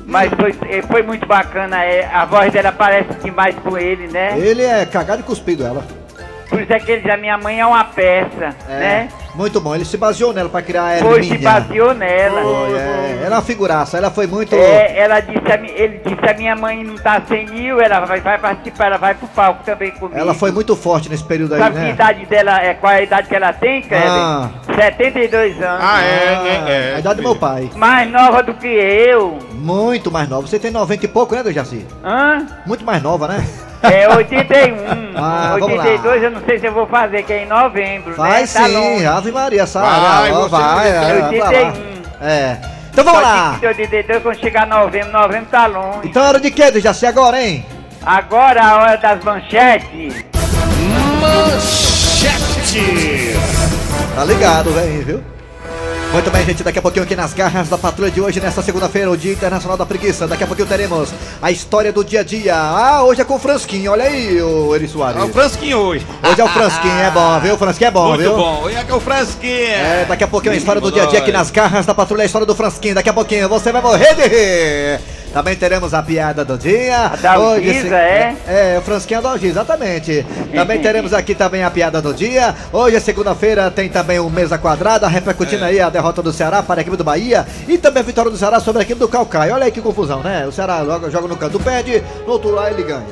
Mas 0.06 0.30
foi, 0.34 0.54
eh, 0.70 0.82
foi 0.82 1.02
muito 1.02 1.26
bacana, 1.26 1.82
é, 1.84 2.06
a 2.06 2.24
voz 2.24 2.52
dela 2.52 2.70
parece 2.70 3.12
demais 3.24 3.56
com 3.56 3.76
ele, 3.76 4.06
né? 4.06 4.38
Ele 4.38 4.62
é 4.62 4.86
cagado 4.86 5.20
e 5.20 5.24
cuspido 5.24 5.66
ela. 5.66 5.84
Por 6.48 6.60
isso 6.62 6.72
é 6.72 6.78
que 6.78 6.92
ele 6.92 7.02
diz, 7.02 7.12
a 7.12 7.16
minha 7.16 7.36
mãe 7.36 7.60
é 7.60 7.66
uma 7.66 7.84
peça, 7.84 8.54
É. 8.68 8.78
né? 8.78 9.08
Muito 9.34 9.60
bom. 9.60 9.74
Ele 9.74 9.84
se 9.84 9.98
baseou 9.98 10.32
nela 10.32 10.48
pra 10.48 10.62
criar 10.62 10.94
a 10.94 10.98
Foi, 10.98 11.22
se 11.22 11.30
Hermínia. 11.32 11.50
baseou 11.50 11.92
nela. 11.94 12.40
Foi, 12.40 12.78
é. 12.78 13.20
Ela 13.24 13.34
é 13.34 13.38
uma 13.38 13.42
figuraça. 13.42 13.98
Ela 13.98 14.10
foi 14.10 14.26
muito... 14.26 14.54
É, 14.54 14.98
ela 14.98 15.20
disse 15.20 15.52
a 15.52 15.58
mi- 15.58 15.72
ele 15.74 16.00
disse 16.02 16.30
a 16.30 16.32
minha 16.34 16.56
mãe 16.56 16.82
não 16.82 16.94
tá 16.94 17.20
senil, 17.28 17.78
ela 17.80 18.00
vai, 18.06 18.20
vai 18.20 18.38
participar, 18.38 18.86
ela 18.86 18.96
vai 18.96 19.14
pro 19.14 19.26
palco 19.28 19.62
também 19.64 19.90
comigo. 19.90 20.18
Ela 20.18 20.32
foi 20.32 20.50
muito 20.52 20.74
forte 20.74 21.10
nesse 21.10 21.24
período 21.24 21.54
aí, 21.54 21.60
Sabe 21.60 21.74
que 21.74 21.82
né? 21.82 21.90
idade 21.90 22.24
dela 22.26 22.62
é? 22.62 22.72
Qual 22.74 22.90
é 22.92 22.96
a 22.96 23.02
idade 23.02 23.28
que 23.28 23.34
ela 23.34 23.52
tem, 23.52 23.82
Kleber? 23.82 24.08
Ah. 24.08 24.50
72 24.74 25.62
anos. 25.62 25.80
Ah, 25.84 26.00
é, 26.02 26.42
né? 26.42 26.64
É. 26.92 26.94
a 26.94 26.98
idade 27.00 27.16
do 27.16 27.22
meu 27.22 27.36
pai. 27.36 27.70
Mais 27.74 28.10
nova 28.10 28.42
do 28.42 28.54
que 28.54 28.66
eu. 28.68 29.38
Muito 29.52 30.10
mais 30.10 30.28
nova. 30.28 30.46
Você 30.46 30.58
tem 30.58 30.70
90 30.70 31.04
e 31.04 31.08
pouco, 31.08 31.34
né, 31.34 31.42
Dejaci? 31.42 31.86
Hã? 32.02 32.46
Muito 32.64 32.84
mais 32.86 33.02
nova, 33.02 33.28
né? 33.28 33.44
É 33.82 34.08
81. 34.08 34.76
Ah, 35.16 35.56
vamos 35.58 35.76
lá. 35.76 35.84
82 35.84 36.22
eu 36.22 36.30
não 36.30 36.40
sei 36.44 36.58
se 36.58 36.66
eu 36.66 36.72
vou 36.72 36.86
fazer, 36.86 37.22
que 37.22 37.32
é 37.32 37.42
em 37.42 37.46
novembro, 37.46 38.14
Vai 38.16 38.42
né? 38.42 38.46
Tá 38.46 38.66
sim, 38.66 38.72
longe. 38.72 39.06
Ave 39.06 39.32
Maria, 39.32 39.66
sabe? 39.66 39.86
Vai, 39.86 40.32
Ó, 40.32 40.48
vai, 40.48 40.88
é, 40.88 40.92
tem- 41.28 41.40
vai 41.40 41.40
lá. 41.40 41.48
81. 41.48 42.26
É. 42.26 42.56
Então 42.90 43.04
vamos 43.04 43.20
Só 43.20 43.26
lá. 43.26 43.56
que 43.60 43.66
82, 43.66 44.22
quando 44.22 44.40
chegar 44.40 44.66
novembro, 44.66 45.12
novembro 45.12 45.46
tá 45.50 45.66
longe. 45.66 46.00
Então 46.08 46.22
é 46.24 46.28
hora 46.28 46.40
de 46.40 46.50
quê, 46.50 46.70
Dejaci, 46.70 47.04
agora, 47.06 47.40
hein? 47.42 47.64
Agora 48.04 48.62
a 48.64 48.76
hora 48.78 48.96
das 48.96 49.22
manchetes. 49.22 50.24
Tá 54.14 54.24
ligado, 54.24 54.70
velho, 54.72 55.04
viu? 55.04 55.24
Muito 56.12 56.30
bem, 56.30 56.46
gente, 56.46 56.62
daqui 56.62 56.78
a 56.78 56.82
pouquinho 56.82 57.04
aqui 57.04 57.14
nas 57.14 57.34
garras 57.34 57.68
da 57.68 57.76
patrulha 57.76 58.10
de 58.10 58.20
hoje, 58.22 58.40
nesta 58.40 58.62
segunda-feira, 58.62 59.10
o 59.10 59.16
Dia 59.16 59.32
Internacional 59.32 59.76
da 59.76 59.84
Preguiça. 59.84 60.26
Daqui 60.26 60.44
a 60.44 60.46
pouquinho 60.46 60.66
teremos 60.66 61.12
a 61.42 61.50
história 61.50 61.92
do 61.92 62.02
dia 62.02 62.20
a 62.20 62.22
dia. 62.22 62.54
Ah, 62.56 63.04
hoje 63.04 63.20
é 63.20 63.24
com 63.24 63.34
o 63.34 63.38
Fransquinho, 63.38 63.92
olha 63.92 64.04
aí, 64.04 64.40
o 64.40 64.74
Eri 64.74 64.88
Soares. 64.88 65.20
É 65.20 65.24
o 65.24 65.28
Fransquinho 65.28 65.76
hoje. 65.78 66.06
Hoje 66.22 66.40
é 66.40 66.44
o 66.44 66.48
Fransquinho, 66.48 66.98
é 66.98 67.10
bom, 67.10 67.40
viu? 67.40 67.54
O 67.54 67.58
Fransquinho 67.58 67.88
é 67.88 67.90
bom, 67.90 68.08
Muito 68.08 68.20
viu? 68.20 68.34
bom. 68.36 68.62
Hoje 68.62 68.76
é 68.76 68.86
é 68.88 68.94
o 68.94 69.00
Fransquinho. 69.00 69.52
É, 69.52 70.04
daqui 70.08 70.24
a 70.24 70.28
pouquinho 70.28 70.54
a 70.54 70.56
história 70.56 70.80
do 70.80 70.90
dia 70.90 71.02
a 71.02 71.06
dia 71.06 71.18
aqui 71.18 71.32
nas 71.32 71.50
garras 71.50 71.84
da 71.84 71.94
patrulha, 71.94 72.22
a 72.22 72.26
história 72.26 72.46
do 72.46 72.54
Fransquinho. 72.54 72.94
Daqui 72.94 73.10
a 73.10 73.12
pouquinho 73.12 73.48
você 73.48 73.70
vai 73.70 73.82
morrer 73.82 74.14
de 74.14 74.22
rir. 74.22 75.00
Também 75.36 75.54
teremos 75.54 75.92
a 75.92 76.02
piada 76.02 76.46
do 76.46 76.56
dia. 76.56 76.96
A 77.12 77.16
da 77.16 77.32
Algisa, 77.34 77.88
se- 77.88 77.94
é? 77.94 78.34
É, 78.48 78.78
o 78.78 78.80
Fransquinho 78.80 79.20
da 79.20 79.32
Algisa, 79.32 79.52
exatamente. 79.60 80.24
Também 80.54 80.80
teremos 80.80 81.12
aqui 81.12 81.34
também 81.34 81.62
a 81.62 81.70
piada 81.70 82.00
do 82.00 82.14
dia. 82.14 82.54
Hoje 82.72 82.96
é 82.96 83.00
segunda-feira, 83.00 83.70
tem 83.70 83.86
também 83.90 84.18
o 84.18 84.30
Mesa 84.30 84.56
Quadrada, 84.56 85.06
repercutindo 85.06 85.62
É. 85.66 85.68
aí 85.68 85.78
a 85.78 85.90
derrota 85.90 86.22
do 86.22 86.32
Ceará 86.32 86.62
para 86.62 86.80
a 86.80 86.82
equipe 86.82 86.96
do 86.96 87.04
Bahia. 87.04 87.46
E 87.68 87.76
também 87.76 88.02
a 88.02 88.06
vitória 88.06 88.30
do 88.30 88.38
Ceará 88.38 88.60
sobre 88.60 88.80
a 88.80 88.82
equipe 88.82 88.98
do 88.98 89.08
Calcaia. 89.08 89.52
Olha 89.52 89.66
aí 89.66 89.70
que 89.70 89.82
confusão, 89.82 90.22
né? 90.22 90.46
O 90.46 90.52
Ceará 90.52 90.82
joga, 90.82 91.10
joga 91.10 91.28
no 91.28 91.36
canto, 91.36 91.60
perde, 91.60 92.02
no 92.26 92.32
outro 92.32 92.50
lado 92.52 92.70
ele 92.74 92.84
ganha. 92.84 93.04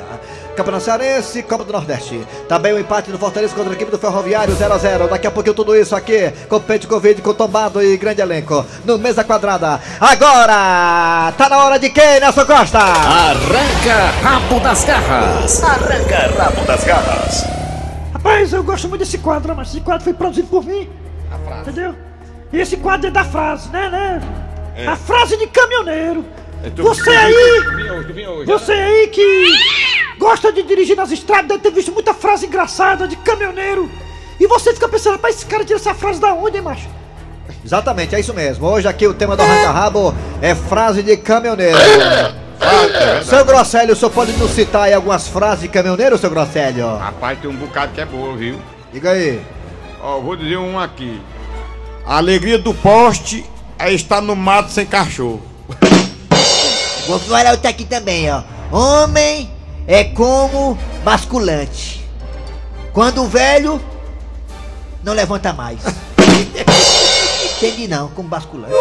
Campeonato 0.54 0.84
Cearense, 0.84 1.42
Copa 1.42 1.64
do 1.64 1.72
Nordeste. 1.72 2.24
Também 2.48 2.72
o 2.72 2.78
empate 2.78 3.10
do 3.10 3.18
Fortaleza 3.18 3.54
contra 3.54 3.72
a 3.72 3.74
equipe 3.74 3.90
do 3.90 3.98
Ferroviário 3.98 4.54
0x0. 4.54 5.08
Daqui 5.08 5.26
a 5.26 5.30
pouquinho 5.30 5.54
tudo 5.54 5.76
isso 5.76 5.94
aqui 5.94 6.32
com 6.48 6.60
Pente 6.60 6.86
Covid, 6.86 7.20
com 7.22 7.34
tombado 7.34 7.82
e 7.82 7.96
grande 7.96 8.20
elenco. 8.20 8.64
No 8.84 8.98
Mesa 8.98 9.24
Quadrada. 9.24 9.80
Agora! 10.00 11.32
Tá 11.36 11.48
na 11.48 11.64
hora 11.64 11.78
de 11.78 11.90
quem, 11.90 12.20
Nelson 12.20 12.46
Costa? 12.46 12.78
Arranca 12.78 14.10
rabo 14.22 14.60
das 14.60 14.84
garras. 14.84 15.62
Arranca 15.62 16.42
rabo 16.42 16.64
das 16.64 16.84
garras. 16.84 17.44
Rapaz, 18.12 18.52
eu 18.52 18.62
gosto 18.62 18.88
muito 18.88 19.00
desse 19.00 19.18
quadro, 19.18 19.54
mas 19.56 19.68
esse 19.68 19.80
quadro 19.80 20.04
foi 20.04 20.14
produzido 20.14 20.48
por 20.48 20.64
mim. 20.64 20.88
Entendeu? 21.60 21.94
E 22.52 22.60
esse 22.60 22.76
quadro 22.76 23.08
é 23.08 23.10
da 23.10 23.24
frase, 23.24 23.68
né, 23.70 23.90
né? 23.90 24.86
A 24.86 24.96
frase 24.96 25.36
de 25.36 25.46
caminhoneiro. 25.48 26.24
Você 26.76 27.10
aí, 27.10 28.44
você 28.46 28.72
aí 28.72 29.08
que 29.08 29.52
gosta 30.18 30.52
de 30.52 30.62
dirigir 30.62 30.96
nas 30.96 31.10
estradas, 31.10 31.48
deve 31.48 31.62
ter 31.62 31.70
visto 31.70 31.92
muita 31.92 32.14
frase 32.14 32.46
engraçada 32.46 33.06
de 33.06 33.16
caminhoneiro. 33.16 33.90
E 34.38 34.46
você 34.46 34.74
fica 34.74 34.88
pensando, 34.88 35.12
rapaz, 35.12 35.36
esse 35.36 35.46
cara 35.46 35.64
tira 35.64 35.78
essa 35.78 35.94
frase 35.94 36.20
da 36.20 36.32
onde, 36.34 36.56
hein, 36.56 36.62
macho? 36.62 36.88
Exatamente, 37.64 38.14
é 38.14 38.20
isso 38.20 38.34
mesmo. 38.34 38.66
Hoje 38.66 38.86
aqui 38.88 39.06
o 39.06 39.14
tema 39.14 39.36
do 39.36 39.42
Arranca 39.42 39.70
Rabo 39.70 40.14
é 40.42 40.54
frase 40.54 41.02
de 41.02 41.16
caminhoneiro. 41.16 41.78
Seu 43.24 43.44
Grosselio, 43.44 43.92
o 43.92 43.96
senhor 43.96 44.10
pode 44.10 44.32
nos 44.32 44.50
citar 44.50 44.82
aí 44.82 44.94
algumas 44.94 45.28
frases 45.28 45.62
de 45.62 45.68
caminhoneiro, 45.68 46.18
seu 46.18 46.30
Grosselio? 46.30 46.96
Rapaz, 46.96 47.38
tem 47.38 47.50
um 47.50 47.56
bocado 47.56 47.92
que 47.92 48.00
é 48.00 48.04
boa, 48.04 48.36
viu? 48.36 48.58
Diga 48.92 49.10
aí. 49.10 49.40
Ó, 50.02 50.20
vou 50.20 50.36
dizer 50.36 50.56
um 50.56 50.78
aqui. 50.78 51.20
A 52.06 52.18
alegria 52.18 52.58
do 52.58 52.74
poste 52.74 53.44
é 53.78 53.92
estar 53.92 54.20
no 54.20 54.36
mato 54.36 54.70
sem 54.70 54.84
cachorro. 54.84 55.42
Vou 57.06 57.18
falar 57.18 57.50
outra 57.50 57.70
aqui 57.70 57.84
também, 57.84 58.30
ó. 58.30 58.42
Homem 58.70 59.50
é 59.86 60.04
como 60.04 60.78
basculante. 61.02 62.04
Quando 62.92 63.26
velho, 63.26 63.80
não 65.02 65.12
levanta 65.12 65.52
mais. 65.52 65.80
Entendi 67.56 67.88
não, 67.88 68.08
como 68.08 68.28
basculante. 68.28 68.74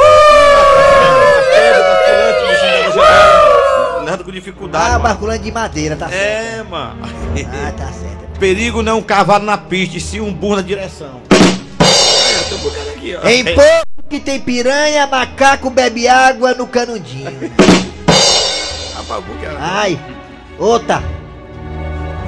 Lendo 4.04 4.24
com 4.24 4.32
dificuldade. 4.32 4.86
Ah, 4.86 4.90
mano. 4.92 5.04
basculante 5.04 5.44
de 5.44 5.52
madeira, 5.52 5.96
tá 5.96 6.10
certo. 6.10 6.22
É, 6.22 6.64
mano. 6.64 7.02
Ah, 7.04 7.72
tá 7.72 7.88
certo. 7.88 8.40
Perigo 8.40 8.82
não 8.82 8.92
é 8.94 8.96
um 8.96 9.02
cavalo 9.02 9.46
na 9.46 9.58
pista, 9.58 9.98
e 9.98 10.02
sim 10.02 10.20
um 10.20 10.34
burro 10.34 10.58
na 10.58 10.62
direção. 10.62 11.22
É, 11.32 12.40
eu 12.40 12.50
tô 12.50 12.58
botando 12.58 12.90
aqui, 12.90 13.16
ó. 13.16 13.28
Em 13.28 13.44
pouco 13.46 14.10
que 14.10 14.20
tem 14.20 14.40
piranha, 14.40 15.08
macaco 15.08 15.70
bebe 15.70 16.08
água 16.08 16.54
no 16.54 16.68
canudinho. 16.68 17.32
O 18.96 19.58
Ai, 19.60 20.00
outra. 20.58 21.04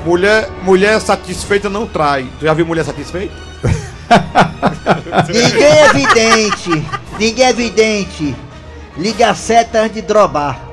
Mulher, 0.05 0.49
mulher 0.63 0.99
satisfeita 1.01 1.69
não 1.69 1.87
trai. 1.87 2.27
Tu 2.39 2.45
já 2.45 2.53
viu 2.53 2.65
mulher 2.65 2.85
satisfeita? 2.85 3.33
Ninguém 5.27 5.63
é 5.63 5.93
vidente. 5.93 6.85
Ninguém 7.17 7.45
é 7.45 7.53
vidente. 7.53 8.35
Liga 8.97 9.29
a 9.29 9.35
seta 9.35 9.79
antes 9.79 9.95
de 9.95 10.01
drobar. 10.01 10.64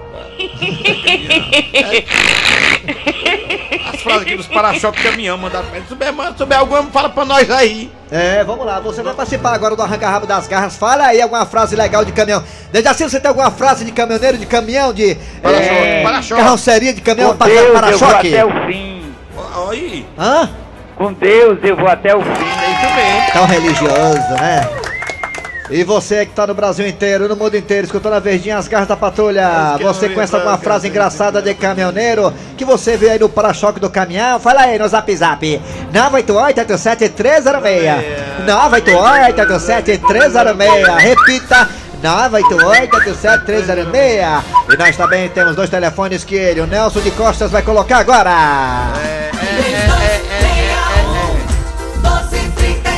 As 3.93 4.01
frases 4.03 4.23
aqui 4.23 4.37
dos 4.37 4.47
para-choques 4.47 5.03
caminhão 5.03 5.37
mandaram 5.39 5.67
pra 5.67 5.79
ele. 5.79 5.87
Souber, 5.89 6.59
alguma, 6.59 6.83
fala 6.85 7.09
pra 7.09 7.25
nós 7.25 7.51
aí. 7.51 7.91
É, 8.11 8.43
vamos 8.45 8.65
lá. 8.67 8.81
Você 8.81 9.03
vai 9.03 9.15
participar 9.15 9.53
agora 9.55 9.75
do 9.77 9.83
Arranca 9.83 10.09
Rabo 10.09 10.27
das 10.27 10.47
Garras. 10.47 10.77
Fala 10.77 11.07
aí 11.07 11.21
alguma 11.21 11.45
frase 11.47 11.75
legal 11.77 12.05
de 12.05 12.13
caminhão. 12.13 12.43
Desde 12.71 12.89
assim 12.89 13.09
você 13.09 13.19
tem 13.21 13.29
alguma 13.29 13.51
frase 13.51 13.85
de 13.85 13.93
caminhoneiro, 13.93 14.39
de 14.39 14.47
caminhão, 14.47 14.93
de 14.93 15.15
Para-choque, 15.43 15.75
é, 15.75 16.03
para-choque. 16.03 16.43
carroceria 16.43 16.93
de 16.95 17.01
caminhão, 17.01 17.31
Com 17.33 17.37
para- 17.39 17.47
Deus 17.49 17.61
eu 17.67 17.73
vou 17.73 17.81
para-choque? 17.83 18.35
até 18.35 18.45
o 18.45 18.67
fim. 18.67 19.03
Aí, 19.71 20.07
Hã? 20.19 20.51
Com 20.97 21.13
Deus 21.15 21.59
eu 21.63 21.77
vou 21.77 21.89
até 21.89 22.15
o 22.15 22.21
fim. 22.23 22.29
é 22.31 22.71
isso 22.73 22.95
mesmo. 22.95 23.33
Tão 23.33 23.47
religioso, 23.47 24.35
né? 24.41 24.69
E 25.75 25.85
você 25.85 26.27
que 26.27 26.33
tá 26.33 26.47
no 26.47 26.53
Brasil 26.53 26.87
inteiro, 26.87 27.27
no 27.27 27.35
mundo 27.35 27.57
inteiro, 27.57 27.87
escutando 27.87 28.13
a 28.13 28.21
Verdinha, 28.21 28.59
as 28.59 28.69
garras 28.69 28.87
da 28.87 28.95
patrulha. 28.95 29.79
Você 29.81 30.11
conhece 30.11 30.35
alguma 30.35 30.59
frase 30.59 30.87
engraçada 30.87 31.41
de 31.41 31.55
caminhoneiro 31.55 32.31
que 32.59 32.65
você 32.65 32.95
vê 32.95 33.13
aí 33.13 33.19
no 33.19 33.27
para-choque 33.27 33.81
do 33.81 33.89
caminhão? 33.89 34.39
Fala 34.39 34.61
aí 34.61 34.79
no 34.79 34.87
zap 34.87 35.17
zap. 35.17 35.63
988-87306. 35.95 38.05
988-87306. 38.47 40.99
Repita. 40.99 41.67
988-87306. 42.05 44.43
E 44.69 44.77
nós 44.77 44.95
também 44.95 45.27
temos 45.31 45.57
dois 45.57 45.71
telefones 45.71 46.23
que 46.23 46.35
ele, 46.35 46.61
o 46.61 46.67
Nelson 46.67 47.01
de 47.01 47.13
Costas, 47.13 47.51
vai 47.51 47.63
colocar 47.63 47.97
agora. 47.97 48.93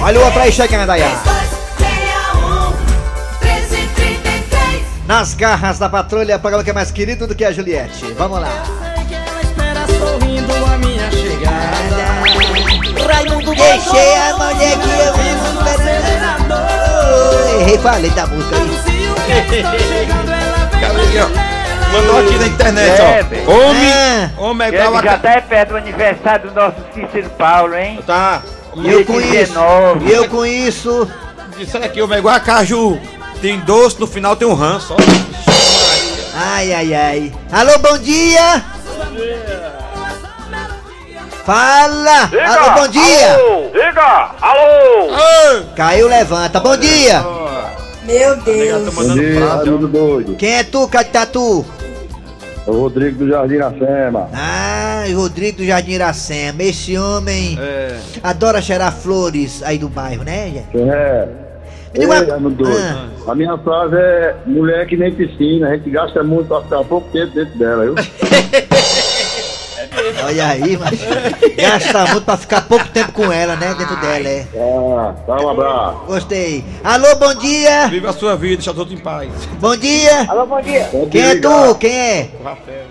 Olha 0.03 0.21
o 0.21 0.25
outro 0.25 0.41
aí 0.41 0.51
chegando 0.51 0.91
aí, 0.91 1.05
Nas 5.07 5.35
garras 5.35 5.79
da 5.79 5.89
patrulha, 5.89 6.39
programa 6.39 6.65
que 6.65 6.71
é 6.71 6.73
mais 6.73 6.91
querido 6.91 7.27
do 7.27 7.35
que 7.35 7.45
a 7.45 7.53
Juliette. 7.53 8.05
Vamos 8.17 8.41
lá. 8.41 8.49
Deixei 13.57 14.17
a 14.17 14.35
mulher 14.37 14.79
que 14.79 14.89
eu 14.89 15.13
vivo 15.15 15.47
esperando. 15.69 16.55
Errei, 17.61 17.79
falei 17.79 18.11
da 18.11 18.27
música 18.27 18.57
aí. 18.57 19.65
Mandou 21.93 22.19
aqui 22.21 22.37
na 22.39 22.47
internet, 22.49 23.01
É, 23.01 23.21
ó. 23.23 23.29
velho. 23.29 23.51
Homem, 23.51 23.93
Ah, 23.93 24.31
homem 24.39 24.69
é 24.69 24.73
Já, 24.73 24.85
igual 24.87 24.97
a... 24.97 25.03
já 25.03 25.19
tá 25.19 25.31
é 25.33 25.41
perto 25.41 25.69
do 25.71 25.77
aniversário 25.77 26.51
do 26.51 26.55
nosso 26.61 26.77
Cícero 26.93 27.31
Paulo, 27.39 27.75
hein? 27.77 28.01
Tá. 28.07 28.43
eu 28.85 29.05
com 29.05 29.21
isso. 29.21 29.31
19. 29.33 30.11
Eu 30.13 30.29
com 30.29 30.45
isso. 30.45 31.09
Aqui, 31.85 32.03
homem 32.03 32.17
é 32.17 32.19
igual 32.19 32.35
a 32.35 32.41
caju. 32.41 32.99
Tem 33.45 33.61
doce, 33.61 34.01
no 34.01 34.07
final 34.07 34.35
tem 34.37 34.49
um 34.49 34.55
ranço. 34.55 34.97
Ai, 36.35 36.73
ai, 36.73 36.95
ai. 36.95 37.33
Alô, 37.53 37.79
bom 37.79 37.99
dia. 37.99 38.65
Fala. 41.45 42.21
Alô, 42.23 42.81
bom 42.81 42.89
dia. 42.89 43.35
Alô, 43.35 43.71
diga! 43.71 44.31
Alô! 44.41 45.65
Caiu, 45.77 46.09
levanta. 46.09 46.59
Bom 46.59 46.75
dia. 46.75 47.23
Meu 48.05 48.35
Tô 48.39 48.45
Deus. 48.45 48.95
mandando 48.95 49.23
frase, 49.39 49.71
ó. 49.71 49.77
doido. 49.77 50.37
Quem 50.37 50.55
é 50.55 50.65
tu, 50.65 50.89
Catatu? 50.89 51.67
É 52.67 52.71
o 52.71 52.81
Rodrigo 52.81 53.19
do 53.27 53.29
Jardim 53.29 53.57
Iracema. 53.57 54.31
Ah, 54.33 55.05
Rodrigo 55.15 55.59
do 55.59 55.67
Jardim 55.67 55.91
Iracema. 55.93 56.63
Esse 56.63 56.97
homem 56.97 57.59
É. 57.61 57.95
adora 58.23 58.63
cheirar 58.63 58.91
flores 58.91 59.63
aí 59.63 59.77
do 59.77 59.91
bairro, 59.91 60.25
né, 60.25 60.47
gente? 60.51 60.91
É. 60.91 61.44
Me 61.95 62.01
diga 62.01 62.15
Ei, 62.15 62.37
uma-. 62.39 63.11
Ah. 63.27 63.31
A 63.31 63.35
minha 63.35 63.57
frase 63.59 63.95
é 63.97 64.35
mulher 64.47 64.87
que 64.87 64.97
nem 64.97 65.13
piscina, 65.15 65.69
a 65.69 65.77
gente 65.77 65.89
gasta 65.89 66.23
muito 66.23 66.49
pra 66.49 66.61
ficar 66.63 66.85
pouco 66.85 67.09
tempo 67.11 67.33
dentro 67.35 67.59
dela, 67.59 67.85
viu? 67.85 67.95
Olha 70.27 70.49
aí, 70.49 70.77
mas 70.77 70.99
gasta 71.57 72.07
muito 72.07 72.25
pra 72.25 72.37
ficar 72.37 72.63
pouco 72.63 72.87
tempo 72.89 73.13
com 73.13 73.31
ela, 73.33 73.55
né? 73.57 73.75
Dentro 73.79 73.97
dela, 73.97 74.29
é. 74.29 74.45
Ah, 74.57 75.15
dá 75.27 75.37
um 75.37 75.49
abraço. 75.51 75.99
Gostei. 76.07 76.65
Alô, 76.83 77.15
bom 77.17 77.35
dia. 77.37 77.87
Viva 77.89 78.11
a 78.11 78.13
sua 78.13 78.37
vida, 78.37 78.57
deixa 78.57 78.73
os 78.73 78.79
outros 78.79 78.99
em 78.99 79.03
paz. 79.03 79.31
Bom 79.61 79.77
dia. 79.77 80.27
Alô, 80.29 80.47
bom 80.47 80.61
dia! 80.61 80.89
Quem 81.11 81.23
é 81.23 81.37
tu? 81.37 81.75
Quem 81.77 81.97
é? 81.97 82.29
O 82.41 82.45
Rafael. 82.45 82.85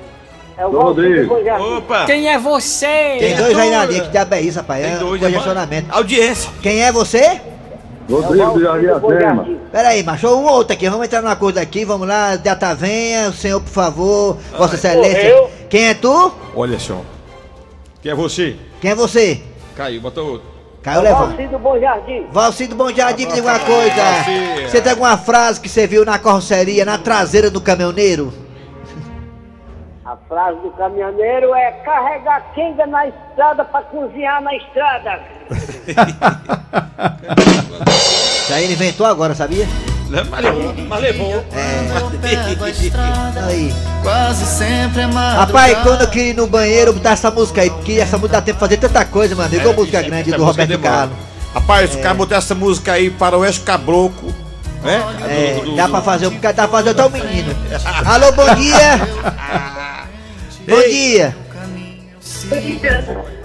É 0.57 0.65
o 0.65 0.72
Rodrigo. 0.72 1.36
Opa! 1.77 2.05
Quem 2.05 2.29
é 2.29 2.38
você? 2.38 3.17
Tem 3.19 3.36
dois 3.36 3.57
aí 3.57 3.69
na 3.72 3.86
linha, 3.86 4.01
que 4.03 4.10
diabo 4.10 4.36
é 4.36 4.41
isso, 4.41 4.57
rapaz? 4.60 4.83
Tem 4.83 4.93
É 4.93 4.98
dois, 4.98 5.22
congestionamento. 5.22 5.88
Audiência. 5.91 6.50
Quem 6.62 6.83
é 6.83 6.91
você? 6.91 7.41
Rodrigo 8.10 8.51
do 8.51 8.62
Jardim 8.62 8.86
Iracema. 8.86 9.48
Pera 9.72 9.89
aí, 9.89 10.03
macho, 10.03 10.27
um 10.27 10.45
outro 10.45 10.74
aqui, 10.74 10.89
vamos 10.89 11.05
entrar 11.05 11.22
numa 11.22 11.36
coisa 11.36 11.62
aqui, 11.62 11.86
vamos 11.86 12.07
lá, 12.07 12.36
data 12.36 12.74
venha, 12.75 13.29
o 13.29 13.33
senhor, 13.33 13.62
por 13.62 13.69
favor, 13.69 14.38
vossa 14.57 14.75
excelência. 14.75 15.48
Quem 15.69 15.88
é 15.88 15.93
tu? 15.93 16.33
Olha 16.55 16.77
só. 16.79 17.01
Que 18.01 18.10
é 18.10 18.15
você? 18.15 18.57
Quem 18.81 18.91
é 18.91 18.95
você? 18.95 19.41
Caiu, 19.75 20.01
bota 20.01 20.22
outro. 20.22 20.53
Caiu 20.81 21.01
levando. 21.01 21.29
Valcido 21.29 21.60
Bom 21.60 21.79
Jardim. 21.79 22.27
Valcido 22.31 22.75
Bom 22.75 22.91
Jardim, 22.91 23.25
me 23.25 23.31
diga 23.31 23.48
uma 23.48 23.60
coisa. 23.60 23.95
Valci. 23.95 24.67
Você 24.67 24.81
tem 24.81 24.91
alguma 24.91 25.17
frase 25.17 25.62
que 25.62 25.69
você 25.69 25.88
viu 25.88 26.03
na 26.03 26.19
carroceria, 26.19 26.83
na 26.83 26.98
traseira 26.98 27.50
do 27.50 27.62
caminhoneiro? 27.62 28.33
A 30.03 30.17
frase 30.27 30.60
do 30.60 30.69
caminhoneiro 30.72 31.55
é 31.55 31.72
carregar 31.86 32.51
quenga 32.53 32.86
na 32.86 33.07
estrada 33.07 33.63
pra 33.63 33.81
cozinhar 33.83 34.41
na 34.43 34.53
estrada. 34.53 35.22
Isso 38.43 38.53
aí 38.53 38.63
ele 38.65 38.74
inventou 38.74 39.05
agora, 39.05 39.33
sabia? 39.36 39.67
Mas 40.29 40.43
levou. 40.43 40.74
Mas 40.88 41.01
levou. 41.01 41.43
Aí. 43.48 43.74
Quase 44.03 44.45
sempre 44.45 45.01
é 45.01 45.07
madrugada. 45.07 45.39
Rapaz, 45.39 45.77
quando 45.83 46.01
eu 46.01 46.07
queria 46.07 46.29
ir 46.31 46.36
no 46.36 46.45
banheiro, 46.48 46.93
botar 46.93 47.12
essa 47.12 47.31
música 47.31 47.62
aí, 47.62 47.69
porque 47.69 47.93
essa 47.93 48.17
música 48.17 48.38
dá 48.38 48.41
tempo 48.43 48.57
de 48.57 48.60
fazer 48.60 48.77
tanta 48.77 49.05
coisa, 49.05 49.36
mano. 49.36 49.53
Igual 49.55 49.74
música 49.74 50.01
grande 50.01 50.29
essa 50.29 50.38
do 50.38 50.45
música 50.45 50.63
Roberto. 50.63 50.81
Carlos. 50.81 51.17
Rapaz, 51.53 51.95
o 51.95 52.00
cara 52.00 52.13
botou 52.13 52.38
essa 52.38 52.53
música 52.55 52.93
aí 52.93 53.10
para 53.10 53.38
o 53.38 53.41
Oeste 53.41 53.62
Cabroco. 53.62 54.33
Né? 54.83 55.01
É, 55.29 55.53
do- 55.55 55.62
do- 55.72 55.75
dá 55.77 55.88
pra 55.88 56.01
fazer, 56.01 56.29
dá 56.29 56.53
pra 56.53 56.67
fazer 56.67 56.89
até 56.89 57.05
o 57.05 57.10
menino. 57.10 57.55
Alô, 58.05 58.31
bom 58.33 58.53
dia! 58.55 59.00
Bom 60.67 60.81
dia! 60.89 61.36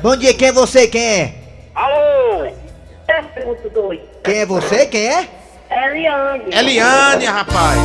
Bom 0.02 0.16
dia, 0.16 0.34
quem 0.34 0.48
é 0.48 0.52
você? 0.52 0.88
Quem 0.88 1.02
é? 1.02 1.34
Alô? 3.42 3.56
3.2. 3.56 4.00
Quem 4.24 4.38
é 4.38 4.46
você? 4.46 4.86
Quem 4.86 5.06
é? 5.06 5.28
Eliane. 5.70 6.44
Eliane, 6.50 7.24
rapaz. 7.26 7.78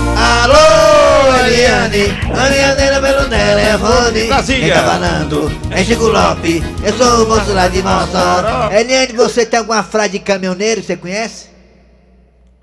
Alô, 0.44 1.46
Eliane, 1.46 1.98
Eliane 1.98 3.02
pelo 3.02 3.30
telefone. 3.30 4.28
Brasília. 4.28 4.74
Quem 4.74 4.84
tá 4.84 4.92
falando? 4.92 5.52
É 5.70 5.84
Chico 5.84 6.06
Lopes, 6.06 6.64
eu 6.82 6.94
sou 6.94 7.26
o 7.26 7.28
moço 7.28 7.54
lá 7.54 7.68
de 7.68 7.82
Mossoró. 7.84 8.72
Eliane, 8.72 9.14
você 9.14 9.46
tem 9.46 9.60
alguma 9.60 9.84
frase 9.84 10.10
de 10.12 10.20
caminhoneiro 10.20 10.80
que 10.82 10.88
você 10.88 10.96
conhece? 10.96 11.53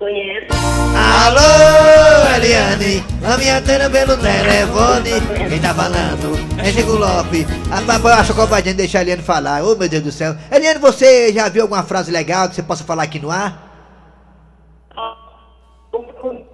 Conheço. 0.01 0.47
Alô, 0.97 2.35
Eliane, 2.35 3.03
a 3.23 3.37
minha 3.37 3.59
antena 3.59 3.87
pelo 3.87 4.17
telefone. 4.17 5.11
Quem 5.47 5.61
tá 5.61 5.75
falando? 5.75 6.39
É 6.57 6.71
Chico 6.71 6.93
Lopes. 6.93 7.45
Rapaz, 7.69 8.03
eu 8.03 8.09
acho 8.09 8.33
covardia 8.33 8.73
deixar 8.73 8.97
a 8.97 9.01
Eliane 9.03 9.21
falar. 9.21 9.63
Ô, 9.63 9.75
meu 9.75 9.87
Deus 9.87 10.01
do 10.01 10.11
céu. 10.11 10.35
Eliane, 10.51 10.79
você 10.79 11.31
já 11.31 11.47
viu 11.49 11.61
alguma 11.61 11.83
frase 11.83 12.09
legal 12.09 12.49
que 12.49 12.55
você 12.55 12.63
possa 12.63 12.83
falar 12.83 13.03
aqui 13.03 13.19
no 13.19 13.29
ar? 13.29 13.69
Alô, 14.95 16.45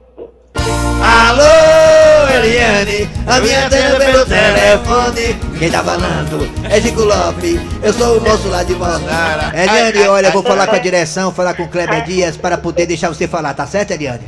a 3.28 3.40
minha 3.42 3.66
antena 3.66 4.00
pelo 4.00 4.26
telefone. 4.26 5.60
Quem 5.60 5.72
tá 5.72 5.84
falando? 5.84 6.66
É 6.70 6.82
Chico 6.82 7.02
Lopes. 7.04 7.60
Eu 7.84 7.94
sou 7.94 8.18
o 8.18 8.22
moço 8.22 8.48
lá 8.48 8.64
de 8.64 8.74
Mossoró. 8.74 9.52
Eliane, 9.54 10.08
olha, 10.08 10.28
eu 10.28 10.32
vou 10.32 10.44
falar 10.44 10.68
com 10.68 10.76
a 10.76 10.80
direção, 10.80 11.32
falar 11.32 11.54
com 11.54 11.64
o 11.64 11.68
Kleber 11.68 12.04
Dias 12.06 12.38
para 12.38 12.58
poder 12.58 12.86
deixar 12.86 13.10
você 13.10 13.28
falar, 13.28 13.54
tá 13.54 13.68
certo, 13.68 13.92
Eliane? 13.92 14.24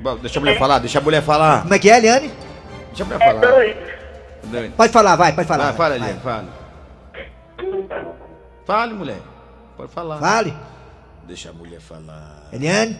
Bom, 0.00 0.16
Deixa 0.16 0.38
a 0.38 0.40
mulher 0.40 0.58
falar, 0.58 0.78
deixa 0.78 0.98
a 0.98 1.02
mulher 1.02 1.22
falar. 1.22 1.62
Como 1.62 1.74
é 1.74 1.78
que 1.78 1.90
é, 1.90 1.98
Eliane? 1.98 2.30
Deixa 2.88 3.02
a 3.02 3.06
mulher 3.06 3.18
falar. 3.18 3.40
Dois. 3.40 4.72
Pode 4.76 4.92
falar, 4.92 5.16
vai, 5.16 5.32
pode 5.32 5.48
falar. 5.48 5.64
Vai, 5.66 5.74
fala. 5.74 5.96
Eliane, 5.96 6.20
fale. 6.20 6.48
Fale, 8.66 8.94
mulher. 8.94 9.20
Pode 9.76 9.92
falar. 9.92 10.18
Fale. 10.18 10.54
Deixa 11.26 11.50
a 11.50 11.52
mulher 11.52 11.80
falar. 11.80 12.48
Eliane? 12.52 12.98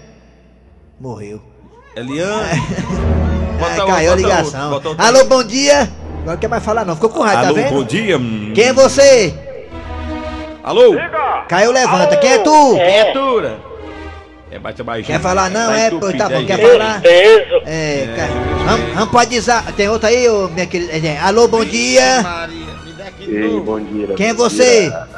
Morreu. 0.99 1.54
Eliane. 1.97 2.61
Ai, 3.61 3.71
outro, 3.71 3.87
caiu 3.87 4.13
a 4.13 4.17
ligação. 4.17 4.45
outro, 4.45 4.71
bota 4.71 4.89
outro. 4.89 5.05
Alô, 5.05 5.25
bom 5.27 5.45
dia. 5.45 5.83
Agora 6.23 6.33
não 6.33 6.37
quer 6.39 6.49
mais 6.49 6.65
falar 6.65 6.85
não, 6.85 6.95
ficou 6.95 7.11
com 7.11 7.21
raiva, 7.21 7.47
Alô, 7.47 7.55
tá 7.55 7.61
vendo? 7.61 7.73
bom 7.75 7.85
dia. 7.85 8.19
Quem 8.55 8.65
é 8.65 8.73
você? 8.73 9.35
Alô? 10.63 10.97
Caiu, 11.49 11.71
levanta. 11.71 12.17
Quem 12.17 12.33
é 12.33 12.39
tu? 12.39 12.75
Criatura. 12.75 13.59
É, 14.51 14.59
bate 14.59 14.83
baixinho. 14.83 15.07
Quer 15.07 15.21
falar 15.21 15.51
não, 15.51 15.67
Vai 15.67 15.87
é? 15.87 15.91
Pois 15.91 16.17
tá 16.17 16.29
bom, 16.29 16.45
quer 16.47 16.59
falar? 16.59 17.01
É, 17.05 18.15
cara. 18.17 18.33
Vamos, 18.65 18.95
vamos 18.95 19.11
pode 19.11 19.31
dizer. 19.31 19.63
Tem 19.77 19.89
outra 19.89 20.09
aí, 20.09 20.29
ô, 20.29 20.49
minha 20.49 20.67
querida? 20.67 20.93
É, 20.97 21.19
Alô, 21.19 21.47
bom 21.49 21.65
dia. 21.65 22.23
Maria, 22.23 22.57
me 22.85 22.93
dá 22.93 23.05
aqui 23.05 23.31
Ei, 23.31 23.61
bom 23.61 23.81
dia. 23.81 24.09
Quem 24.17 24.29
é 24.29 24.35
você? 24.35 24.89
dia. 24.89 25.09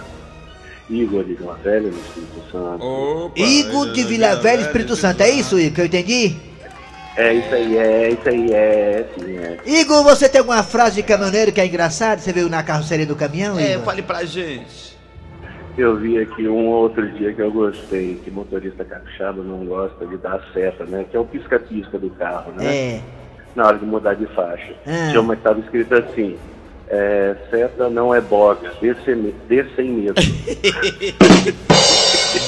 Igor 0.89 1.25
de 1.25 1.35
Vila 1.35 1.59
Velha, 1.63 1.91
no 1.91 1.99
Espírito 1.99 2.43
Santo. 2.53 2.85
Opa, 2.85 3.39
Igor 3.39 3.93
de 3.93 4.05
Vila 4.05 4.37
Velha, 4.37 4.61
Espírito 4.63 4.97
Santo. 4.97 5.21
É 5.23 5.31
isso, 5.31 5.59
Igor, 5.59 5.75
que 5.75 5.81
eu 5.81 5.87
entendi? 5.87 6.37
É 7.17 7.33
isso 7.33 7.55
aí, 7.55 7.77
é 7.79 8.11
isso 8.11 8.29
aí, 8.29 8.53
é 8.53 9.07
sim, 9.19 9.39
é. 9.39 9.59
Igor, 9.65 10.03
você 10.05 10.29
tem 10.29 10.39
alguma 10.41 10.63
frase 10.63 10.97
de 10.97 11.03
caminhoneiro 11.03 11.51
que 11.51 11.61
é 11.61 11.67
engraçada? 11.67 12.21
Você 12.21 12.31
veio 12.33 12.49
na 12.51 12.63
carroceria 12.63 13.07
do 13.07 13.17
caminhão, 13.17 13.59
É, 13.59 13.73
Igor? 13.73 13.85
fale 13.85 14.03
pra 14.03 14.25
gente. 14.25 14.95
Eu 15.79 15.97
vi 15.97 16.19
aqui 16.19 16.47
um 16.49 16.67
outro 16.69 17.11
dia 17.13 17.33
que 17.33 17.41
eu 17.41 17.51
gostei, 17.51 18.21
que 18.23 18.31
motorista 18.31 18.85
capixaba 18.85 19.43
não 19.43 19.65
gosta 19.65 20.07
de 20.07 20.17
dar 20.19 20.41
seta, 20.53 20.85
né? 20.85 21.05
Que 21.11 21.17
é 21.17 21.21
o 21.21 21.25
pisca-pisca 21.25 21.99
do 21.99 22.11
carro, 22.11 22.53
né? 22.53 22.77
É. 22.77 23.01
Na 23.55 23.67
hora 23.67 23.79
de 23.79 23.87
mudar 23.87 24.15
de 24.15 24.27
faixa. 24.35 24.75
Ah. 24.87 25.09
Tinha 25.09 25.21
uma 25.21 25.35
que 25.35 25.41
estava 25.41 25.61
escrito 25.61 25.95
assim, 25.95 26.37
é, 26.89 27.35
seta 27.51 27.89
não 27.89 28.15
é 28.15 28.21
box, 28.21 28.61
dê 28.81 28.95
sem, 29.05 29.35
dê 29.49 29.65
sem 29.75 29.91
medo. 29.91 30.15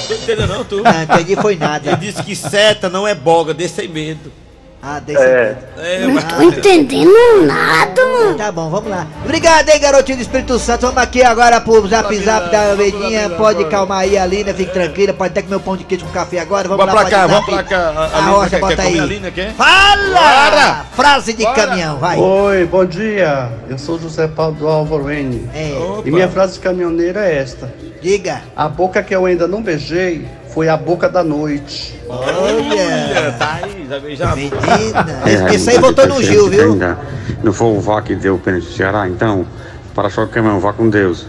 Não 0.09 0.16
entendeu 0.16 0.46
não, 0.46 0.64
tu? 0.64 0.83
Não, 0.83 1.02
entendi 1.02 1.37
foi 1.37 1.57
nada. 1.57 1.88
Ele 1.88 1.96
disse 1.98 2.22
que 2.22 2.35
seta 2.35 2.88
não 2.88 3.07
é 3.07 3.14
boga, 3.14 3.54
dê 3.54 3.68
sem 3.68 3.88
medo. 3.88 4.31
Ah, 4.80 5.00
desse 5.00 5.20
É. 5.20 5.56
É, 5.76 6.06
Não 6.06 6.52
tô 6.52 6.68
entendendo 6.70 7.44
nada, 7.46 8.00
mano. 8.06 8.36
Tá 8.36 8.52
bom, 8.52 8.70
vamos 8.70 8.88
lá. 8.88 9.08
Obrigado, 9.24 9.68
hein, 9.70 9.80
garotinho 9.80 10.18
do 10.18 10.22
Espírito 10.22 10.56
Santo. 10.58 10.82
Vamos 10.82 11.02
aqui 11.02 11.20
agora 11.22 11.60
pro 11.60 11.84
zap 11.88 12.16
zap 12.16 12.48
da 12.52 12.72
Ovelhinha. 12.74 13.28
Pode 13.30 13.64
calmar 13.64 14.00
aí, 14.00 14.16
Alina, 14.16 14.54
fique 14.54 14.72
tranquila. 14.72 15.12
Pode 15.12 15.32
até 15.32 15.42
comer 15.42 15.56
um 15.56 15.60
pão 15.60 15.76
de 15.76 15.82
queijo 15.82 16.04
com 16.04 16.12
café 16.12 16.38
agora. 16.38 16.68
Vamos 16.68 16.86
Vamos 16.86 16.94
lá, 16.94 17.00
pra 17.08 17.10
cá, 17.10 17.26
vamos 17.26 17.44
pra 17.46 17.62
cá. 17.64 17.76
A- 17.76 18.04
A 18.04 18.16
Alina 18.18 18.30
rocha, 18.30 18.58
bota 18.60 18.82
aí. 18.82 19.00
a? 19.00 19.52
Fala! 19.54 20.12
Bora! 20.12 20.86
Frase 20.94 21.32
de 21.32 21.42
Bora! 21.42 21.56
caminhão, 21.56 21.98
vai. 21.98 22.16
Oi, 22.16 22.64
bom 22.66 22.84
dia. 22.84 23.50
Eu 23.68 23.78
sou 23.78 23.98
José 23.98 24.28
Paulo 24.28 24.54
do 24.54 24.68
Álvaro 24.68 25.10
N. 25.10 25.48
É. 25.54 25.72
E 26.04 26.10
minha 26.10 26.28
frase 26.28 26.52
de 26.54 26.60
caminhoneiro 26.60 27.18
é 27.18 27.36
esta: 27.36 27.72
Diga. 28.00 28.42
A 28.56 28.68
boca 28.68 29.02
que 29.02 29.12
eu 29.14 29.26
ainda 29.26 29.48
não 29.48 29.60
beijei 29.60 30.24
foi 30.54 30.68
a 30.68 30.76
boca 30.76 31.08
da 31.08 31.24
noite. 31.24 31.98
Olha. 32.08 33.34
Tá 33.38 33.58
aí, 33.62 33.77
já. 34.16 34.35
É, 34.37 35.33
Esse, 35.33 35.55
esse 35.55 35.70
aí 35.70 35.79
votou 35.79 36.07
no 36.07 36.22
Gil, 36.22 36.48
viu? 36.48 36.72
Ainda 36.72 36.98
não 37.42 37.53
foi 37.53 37.68
o 37.68 37.81
VAR 37.81 38.03
que 38.03 38.14
deu 38.14 38.35
o 38.35 38.38
pênalti 38.38 38.64
do 38.66 38.72
Ceará, 38.72 39.09
então, 39.09 39.46
para-choque 39.94 40.33
caminhão, 40.33 40.61
vá 40.61 40.72
com 40.72 40.88
Deus. 40.88 41.27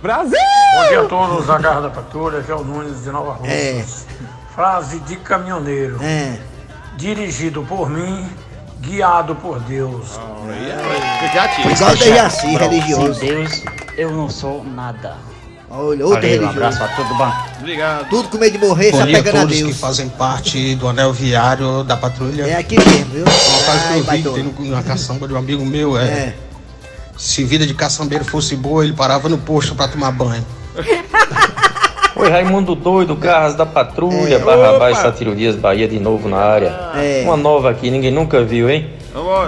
Brasil! 0.00 0.38
Bom 0.74 0.88
dia 0.88 1.00
a 1.00 1.04
todos 1.04 1.46
da 1.46 1.58
Garra 1.58 1.80
da 1.82 1.90
Patrulha, 1.90 2.42
João 2.42 2.64
Nunes 2.64 3.02
de 3.02 3.10
Nova 3.10 3.32
Rússia. 3.32 3.52
É. 3.52 3.84
Frase 4.54 5.00
de 5.00 5.16
caminhoneiro. 5.16 5.98
É. 6.02 6.38
Dirigido 6.96 7.62
por 7.64 7.90
mim, 7.90 8.28
guiado 8.80 9.34
por 9.34 9.58
Deus. 9.60 10.20
Igual 11.58 11.92
o 11.92 11.96
Dejaci, 11.96 12.56
religioso. 12.56 13.14
Sem 13.14 13.44
Deus, 13.44 13.64
eu 13.96 14.10
não 14.12 14.28
sou 14.28 14.62
nada. 14.64 15.16
Olha, 15.74 16.04
outro 16.06 16.20
Valeu, 16.20 16.42
um 16.42 16.48
abraço 16.50 16.82
a 16.82 16.88
todo 16.88 17.14
bom. 17.14 17.32
Obrigado. 17.60 18.08
Tudo 18.10 18.28
com 18.28 18.36
medo 18.36 18.52
de 18.52 18.58
morrer, 18.58 18.90
Bom 18.92 18.98
só 18.98 19.04
dia 19.06 19.18
a 19.18 19.22
pegando 19.22 19.36
a 19.36 19.40
todos 19.40 19.56
que 19.56 19.62
Deus. 19.64 19.80
fazem 19.80 20.08
parte 20.10 20.74
do 20.74 20.86
anel 20.86 21.12
viário 21.14 21.82
da 21.82 21.96
patrulha. 21.96 22.42
É 22.42 22.56
aqui 22.56 22.76
mesmo, 22.78 23.06
viu? 23.06 23.24
Uma 23.24 23.30
frase 23.30 23.88
que 24.20 24.26
eu 24.28 24.34
vi 24.34 24.42
tem 24.54 24.66
no- 24.68 24.76
na 24.76 24.82
caçamba 24.82 25.26
de 25.26 25.32
um 25.32 25.38
amigo 25.38 25.64
meu 25.64 25.96
é, 25.98 26.04
É. 26.04 26.34
Se 27.16 27.44
vida 27.44 27.66
de 27.66 27.72
caçambeiro 27.74 28.24
fosse 28.24 28.54
boa, 28.56 28.84
ele 28.84 28.92
parava 28.94 29.28
no 29.28 29.38
posto 29.38 29.74
pra 29.74 29.88
tomar 29.88 30.10
banho. 30.10 30.44
Oi, 32.16 32.28
Raimundo 32.28 32.74
Doido, 32.74 33.16
Garras 33.16 33.54
da 33.54 33.64
Patrulha, 33.64 34.38
Barra 34.38 34.78
Baixa, 34.78 35.02
Satiro 35.02 35.34
Dias, 35.34 35.56
Bahia 35.56 35.88
de 35.88 35.98
novo 35.98 36.28
na 36.28 36.36
área. 36.38 36.68
É. 36.96 37.22
Uma 37.24 37.36
nova 37.36 37.70
aqui, 37.70 37.90
ninguém 37.90 38.10
nunca 38.10 38.42
viu, 38.44 38.68
hein? 38.68 38.90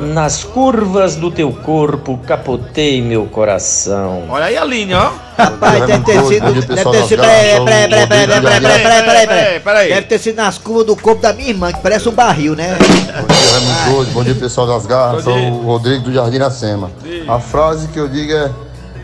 Nas 0.02 0.44
curvas 0.44 1.16
do 1.16 1.30
teu 1.30 1.50
corpo 1.50 2.18
capotei 2.26 3.00
meu 3.00 3.24
coração. 3.24 4.24
Olha 4.28 4.44
aí 4.44 4.58
a 4.58 4.64
linha, 4.64 4.98
ó. 4.98 5.12
Rapaz, 5.42 5.86
deve 5.86 6.04
ter 6.04 6.22
sido. 6.24 6.52
Deve 6.52 6.66
ter 6.66 7.04
sido. 7.06 7.22
Peraí, 7.22 7.64
peraí, 7.64 8.06
peraí, 8.06 8.26
peraí, 8.60 9.26
peraí, 9.26 9.60
peraí. 9.60 9.88
Deve 9.88 10.06
ter 10.06 10.18
sido 10.18 10.36
nas 10.36 10.58
curvas 10.58 10.84
do 10.84 10.94
corpo 10.94 11.22
da 11.22 11.32
minha 11.32 11.48
irmã, 11.48 11.72
que 11.72 11.80
parece 11.80 12.06
um 12.06 12.12
barril, 12.12 12.54
né? 12.54 12.76
Bom 12.76 13.26
dia, 13.26 13.52
Raimundo 13.52 13.96
Doido. 13.96 14.12
Bom 14.12 14.22
dia, 14.22 14.34
pessoal 14.34 14.66
das 14.66 14.84
garras. 14.84 15.24
Sou 15.24 15.34
o 15.34 15.62
Rodrigo 15.64 16.04
do 16.04 16.12
Jardim 16.12 16.38
Nacema. 16.38 16.90
A 17.26 17.40
frase 17.40 17.88
que 17.88 17.98
eu 17.98 18.06
digo 18.06 18.34
é: 18.34 18.50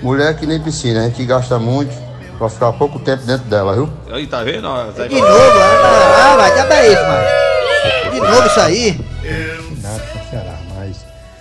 mulher 0.03 0.37
que 0.37 0.47
nem 0.47 0.61
piscina, 0.61 1.01
a 1.01 1.05
gente 1.05 1.25
gasta 1.25 1.59
muito 1.59 1.95
pra 2.37 2.51
ficar 2.51 2.71
pouco 2.75 2.99
tempo 2.99 3.25
dentro 3.25 3.47
dela, 3.49 3.75
viu? 3.75 3.89
Aí, 4.13 4.27
tá 4.27 4.43
vendo? 4.43 4.69
Tá 4.95 5.05
aí, 5.05 5.09
de 5.09 5.21
novo, 5.21 5.33
ah, 5.33 6.37
vai, 6.37 6.55
tá 6.55 6.63
acaba 6.63 6.87
isso, 6.87 7.03
mano. 7.03 8.13
De 8.13 8.21
novo 8.21 8.47
isso 8.47 8.61
aí. 8.61 9.01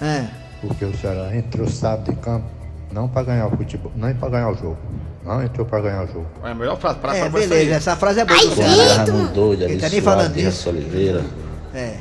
É. 0.02 0.26
porque 0.62 0.86
o 0.86 0.98
Ceará 0.98 1.36
entrou 1.36 1.68
sábado 1.68 2.12
de 2.12 2.18
campo 2.20 2.46
não 2.92 3.08
para 3.08 3.24
ganhar 3.24 3.48
o 3.48 3.56
futebol, 3.58 3.92
não 3.96 4.14
para 4.16 4.30
ganhar 4.30 4.50
o 4.50 4.56
jogo. 4.56 4.78
Não 5.24 5.44
entrou 5.44 5.66
para 5.66 5.82
ganhar 5.82 6.04
o 6.04 6.08
jogo. 6.08 6.26
É 6.44 6.50
a 6.52 6.56
melhor 6.56 6.78
frase 6.80 6.98
pra 7.00 7.16
É, 7.16 7.30
beleza, 7.30 7.76
essa 7.76 7.96
frase 7.96 8.22
é 8.22 8.26
boa 8.26 8.40
do 8.40 8.48
Bom 8.50 8.56
dia, 8.56 8.66
Ceará. 8.66 9.04
Raimundo 9.04 9.34
Doido, 9.34 9.64
Ele 9.64 9.78
tá 9.78 9.86
ali 9.86 9.96
nem 9.96 10.02
falando 10.04 10.34
disso. 10.34 10.70
Oliveira 10.70 11.24
É. 11.76 11.98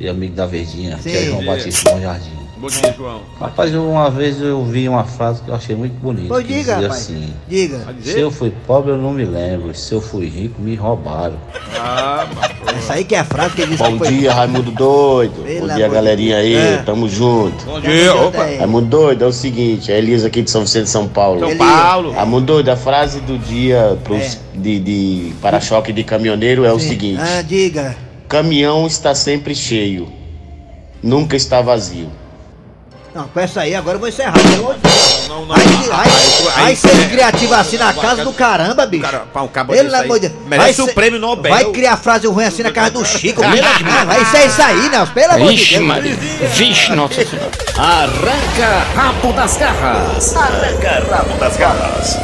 e 0.00 0.08
amigo 0.08 0.34
da 0.34 0.46
Verdinha, 0.46 0.96
Sim. 0.96 1.10
que 1.10 1.16
é 1.16 1.24
João 1.26 1.44
Batista 1.44 1.90
Bom 1.90 2.00
Jardim. 2.00 2.45
Bom 2.58 2.68
dia, 2.68 2.94
João. 2.96 3.20
Rapaz, 3.38 3.74
uma 3.74 4.10
vez 4.10 4.40
eu 4.40 4.64
vi 4.64 4.88
uma 4.88 5.04
frase 5.04 5.42
que 5.42 5.50
eu 5.50 5.54
achei 5.54 5.76
muito 5.76 5.92
bonita. 6.00 6.28
Pois 6.28 6.46
diga, 6.46 6.76
rapaz. 6.76 6.92
assim: 6.92 7.34
Diga. 7.46 7.80
Se 8.02 8.18
eu 8.18 8.30
fui 8.30 8.50
pobre, 8.66 8.92
eu 8.92 8.96
não 8.96 9.12
me 9.12 9.26
lembro. 9.26 9.74
Se 9.74 9.92
eu 9.92 10.00
fui 10.00 10.26
rico, 10.26 10.60
me 10.62 10.74
roubaram. 10.74 11.36
Ah, 11.78 12.26
Essa 12.74 12.94
aí 12.94 13.04
que 13.04 13.14
é 13.14 13.18
a 13.18 13.24
frase 13.24 13.54
que 13.56 13.60
ele 13.60 13.72
disse 13.72 13.82
Bom 13.82 13.92
que 13.92 13.98
foi. 13.98 14.08
dia, 14.08 14.32
Raimundo 14.32 14.70
Doido. 14.70 15.44
Bom 15.60 15.74
dia, 15.74 15.86
galerinha 15.86 16.38
aí. 16.38 16.54
É. 16.54 16.76
Tamo 16.78 17.06
junto. 17.10 17.62
Bom 17.66 17.78
dia, 17.78 18.14
opa. 18.14 18.38
Raimundo 18.44 18.86
Doido, 18.86 19.24
é 19.24 19.28
o 19.28 19.32
seguinte, 19.32 19.92
é 19.92 19.98
Elisa 19.98 20.28
aqui 20.28 20.40
de 20.40 20.50
São 20.50 20.62
Vicente, 20.62 20.88
São 20.88 21.06
Paulo. 21.06 21.40
São 21.40 21.56
Paulo. 21.58 22.12
Raimundo 22.12 22.46
Doido, 22.46 22.70
a 22.70 22.76
frase 22.76 23.20
do 23.20 23.36
dia 23.38 23.98
pros, 24.02 24.38
de, 24.54 24.78
de 24.80 25.32
para-choque 25.42 25.92
de 25.92 26.02
caminhoneiro 26.02 26.64
é 26.64 26.72
o 26.72 26.80
seguinte: 26.80 27.20
Ah, 27.20 27.42
diga. 27.42 27.94
caminhão 28.26 28.86
está 28.86 29.14
sempre 29.14 29.54
cheio, 29.54 30.08
nunca 31.02 31.36
está 31.36 31.60
vazio. 31.60 32.08
Não, 33.16 33.26
com 33.28 33.40
essa 33.40 33.62
aí 33.62 33.74
agora 33.74 33.96
eu 33.96 34.00
vou 34.00 34.08
encerrar. 34.10 34.34
Deus. 34.34 35.26
Não, 35.26 35.46
não. 35.46 35.54
Aí, 35.56 35.62
Aí, 35.62 35.88
aí, 35.90 36.48
aí, 36.56 36.64
aí, 36.66 36.76
ser 36.76 36.88
é- 37.02 37.08
criativo 37.08 37.54
assim 37.54 37.78
na 37.78 37.90
casa 37.94 38.22
do 38.22 38.30
caramba, 38.30 38.84
bicho. 38.84 39.06
Um 39.34 39.48
cabo 39.48 39.72
Pelo 39.72 39.94
amor 39.96 40.20
de 40.20 40.28
Deus. 40.28 40.42
merece 40.46 40.82
Vai 40.82 40.90
o 40.90 40.94
prêmio 40.94 41.18
Nobel. 41.18 41.50
Vai 41.50 41.64
criar 41.66 41.96
frase 41.96 42.26
ruim 42.26 42.44
assim 42.44 42.62
na 42.62 42.70
casa 42.70 42.90
do 42.90 43.02
Chico. 43.06 43.40
Pelo 43.40 43.52
amor 43.54 43.78
de 43.78 43.84
Deus. 43.84 44.04
Vai 44.04 44.22
isso 44.22 44.36
é 44.36 44.46
isso 44.46 44.62
aí, 44.62 44.88
Nelson. 44.90 45.12
Pelo 45.14 45.32
amor 45.32 45.48
de 45.50 45.56
Vixe, 45.56 45.74
Deus. 45.76 45.86
Maria. 45.86 46.14
Vixe, 46.52 46.92
nossa 46.94 47.24
senhora. 47.24 47.50
Arranca 47.78 48.86
rabo 48.94 49.32
das 49.32 49.56
garras. 49.56 50.36
Arranca 50.36 51.04
rabo 51.10 51.38
das 51.40 51.56
garras. 51.56 52.18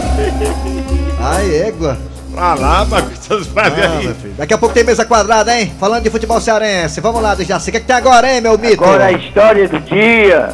Ai, 1.20 1.56
égua. 1.68 1.98
Pra 2.34 2.54
lá, 2.54 2.84
pra 2.86 2.98
essas 3.12 3.46
frases 3.46 3.78
Ah, 3.78 3.98
aí. 3.98 4.04
meu 4.06 4.14
filho. 4.14 4.34
Daqui 4.38 4.54
a 4.54 4.58
pouco 4.58 4.74
tem 4.74 4.84
mesa 4.84 5.04
quadrada, 5.04 5.58
hein? 5.58 5.72
Falando 5.78 6.02
de 6.02 6.10
futebol 6.10 6.40
cearense. 6.40 6.98
Vamos 7.00 7.20
lá, 7.22 7.34
Dejaci. 7.34 7.68
O 7.68 7.72
que, 7.72 7.76
é 7.76 7.80
que 7.80 7.86
tem 7.86 7.94
agora, 7.96 8.32
hein, 8.32 8.40
meu 8.40 8.56
mito? 8.58 8.82
Agora 8.82 9.04
a 9.06 9.12
história 9.12 9.68
do 9.68 9.78
dia. 9.80 10.48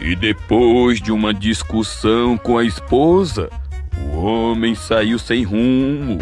E 0.00 0.14
depois 0.14 1.00
de 1.00 1.10
uma 1.10 1.34
discussão 1.34 2.36
com 2.38 2.58
a 2.58 2.64
esposa, 2.64 3.50
o 4.12 4.18
homem 4.18 4.74
saiu 4.74 5.18
sem 5.18 5.42
rumo. 5.42 6.18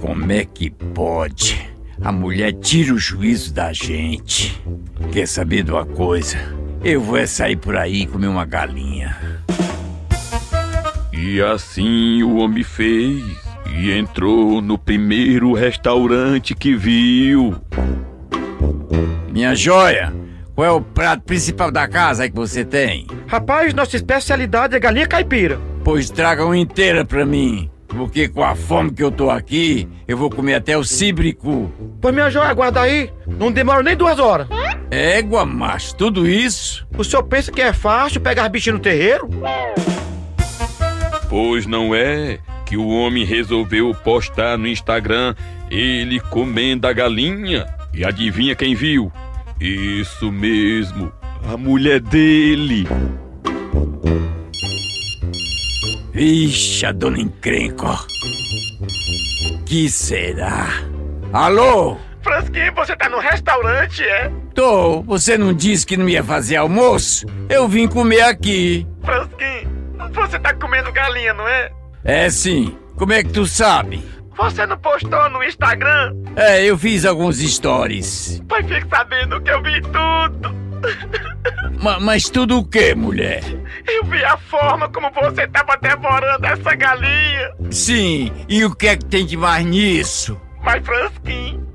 Como 0.00 0.32
é 0.32 0.44
que 0.44 0.70
pode? 0.70 1.68
A 2.02 2.10
mulher 2.10 2.52
tira 2.52 2.94
o 2.94 2.98
juízo 2.98 3.52
da 3.52 3.72
gente. 3.72 4.60
Quer 5.12 5.26
saber 5.26 5.62
de 5.64 5.72
uma 5.72 5.84
coisa? 5.84 6.38
Eu 6.82 7.00
vou 7.00 7.16
é 7.16 7.26
sair 7.26 7.56
por 7.56 7.76
aí 7.76 8.02
e 8.02 8.06
comer 8.06 8.28
uma 8.28 8.44
galinha. 8.44 9.42
E 11.12 11.42
assim 11.42 12.22
o 12.22 12.36
homem 12.36 12.62
fez. 12.62 13.22
E 13.72 13.92
entrou 13.92 14.60
no 14.62 14.78
primeiro 14.78 15.52
restaurante 15.52 16.54
que 16.54 16.74
viu. 16.74 17.54
Minha 19.30 19.54
joia, 19.54 20.12
qual 20.60 20.68
é 20.68 20.72
o 20.72 20.82
prato 20.82 21.22
principal 21.22 21.70
da 21.72 21.88
casa 21.88 22.24
aí 22.24 22.28
que 22.28 22.36
você 22.36 22.66
tem? 22.66 23.06
Rapaz, 23.26 23.72
nossa 23.72 23.96
especialidade 23.96 24.76
é 24.76 24.78
galinha 24.78 25.06
caipira. 25.06 25.58
Pois 25.82 26.10
traga 26.10 26.44
uma 26.44 26.58
inteira 26.58 27.02
pra 27.02 27.24
mim. 27.24 27.70
Porque 27.88 28.28
com 28.28 28.44
a 28.44 28.54
fome 28.54 28.92
que 28.92 29.02
eu 29.02 29.10
tô 29.10 29.30
aqui, 29.30 29.88
eu 30.06 30.18
vou 30.18 30.28
comer 30.28 30.56
até 30.56 30.76
o 30.76 30.84
cibricu. 30.84 31.72
Pois 31.98 32.14
minha 32.14 32.28
joia, 32.28 32.50
aguarda 32.50 32.82
aí. 32.82 33.10
Não 33.26 33.50
demora 33.50 33.82
nem 33.82 33.96
duas 33.96 34.18
horas. 34.18 34.48
Égua, 34.90 35.46
macho, 35.46 35.96
tudo 35.96 36.28
isso? 36.28 36.86
O 36.94 37.02
senhor 37.02 37.22
pensa 37.22 37.50
que 37.50 37.62
é 37.62 37.72
fácil 37.72 38.20
pegar 38.20 38.46
bichinho 38.50 38.76
no 38.76 38.82
terreiro? 38.82 39.30
Pois 41.30 41.64
não 41.64 41.94
é 41.94 42.38
que 42.66 42.76
o 42.76 42.86
homem 42.86 43.24
resolveu 43.24 43.94
postar 44.04 44.58
no 44.58 44.68
Instagram 44.68 45.34
ele 45.70 46.20
comendo 46.20 46.86
a 46.86 46.92
galinha. 46.92 47.66
E 47.94 48.04
adivinha 48.04 48.54
quem 48.54 48.74
viu? 48.74 49.10
Isso 49.60 50.32
mesmo, 50.32 51.12
a 51.46 51.54
mulher 51.54 52.00
dele. 52.00 52.88
Vixe, 56.14 56.86
a 56.86 56.92
dona 56.92 57.20
encrenca. 57.20 57.98
Que 59.66 59.90
será? 59.90 60.66
Alô? 61.30 61.98
Fransquinho, 62.22 62.74
você 62.74 62.96
tá 62.96 63.10
no 63.10 63.18
restaurante, 63.18 64.02
é? 64.02 64.32
Tô, 64.54 65.02
você 65.02 65.36
não 65.36 65.52
disse 65.52 65.84
que 65.84 65.96
não 65.96 66.08
ia 66.08 66.24
fazer 66.24 66.56
almoço? 66.56 67.26
Eu 67.50 67.68
vim 67.68 67.86
comer 67.86 68.22
aqui. 68.22 68.86
Fransquinho, 69.04 69.68
você 70.14 70.38
tá 70.38 70.54
comendo 70.54 70.90
galinha, 70.90 71.34
não 71.34 71.46
é? 71.46 71.70
É 72.02 72.30
sim. 72.30 72.74
Como 72.96 73.12
é 73.12 73.22
que 73.22 73.30
tu 73.30 73.46
sabe? 73.46 74.02
Você 74.40 74.64
não 74.66 74.78
postou 74.78 75.28
no 75.30 75.42
Instagram? 75.44 76.14
É, 76.34 76.64
eu 76.64 76.78
fiz 76.78 77.04
alguns 77.04 77.38
stories. 77.38 78.42
Pois 78.48 78.66
fique 78.66 78.88
sabendo 78.88 79.40
que 79.40 79.50
eu 79.50 79.62
vi 79.62 79.80
tudo. 79.82 80.54
Ma- 81.82 82.00
mas 82.00 82.28
tudo 82.30 82.58
o 82.58 82.64
que, 82.64 82.94
mulher? 82.94 83.42
Eu 83.86 84.04
vi 84.04 84.24
a 84.24 84.36
forma 84.38 84.88
como 84.88 85.10
você 85.10 85.46
tava 85.48 85.76
devorando 85.76 86.46
essa 86.46 86.74
galinha. 86.74 87.50
Sim, 87.70 88.32
e 88.48 88.64
o 88.64 88.74
que 88.74 88.86
é 88.88 88.96
que 88.96 89.04
tem 89.04 89.26
de 89.26 89.36
mais 89.36 89.64
nisso? 89.64 90.40
Mas, 90.62 90.84
Fransquinho, 90.84 91.66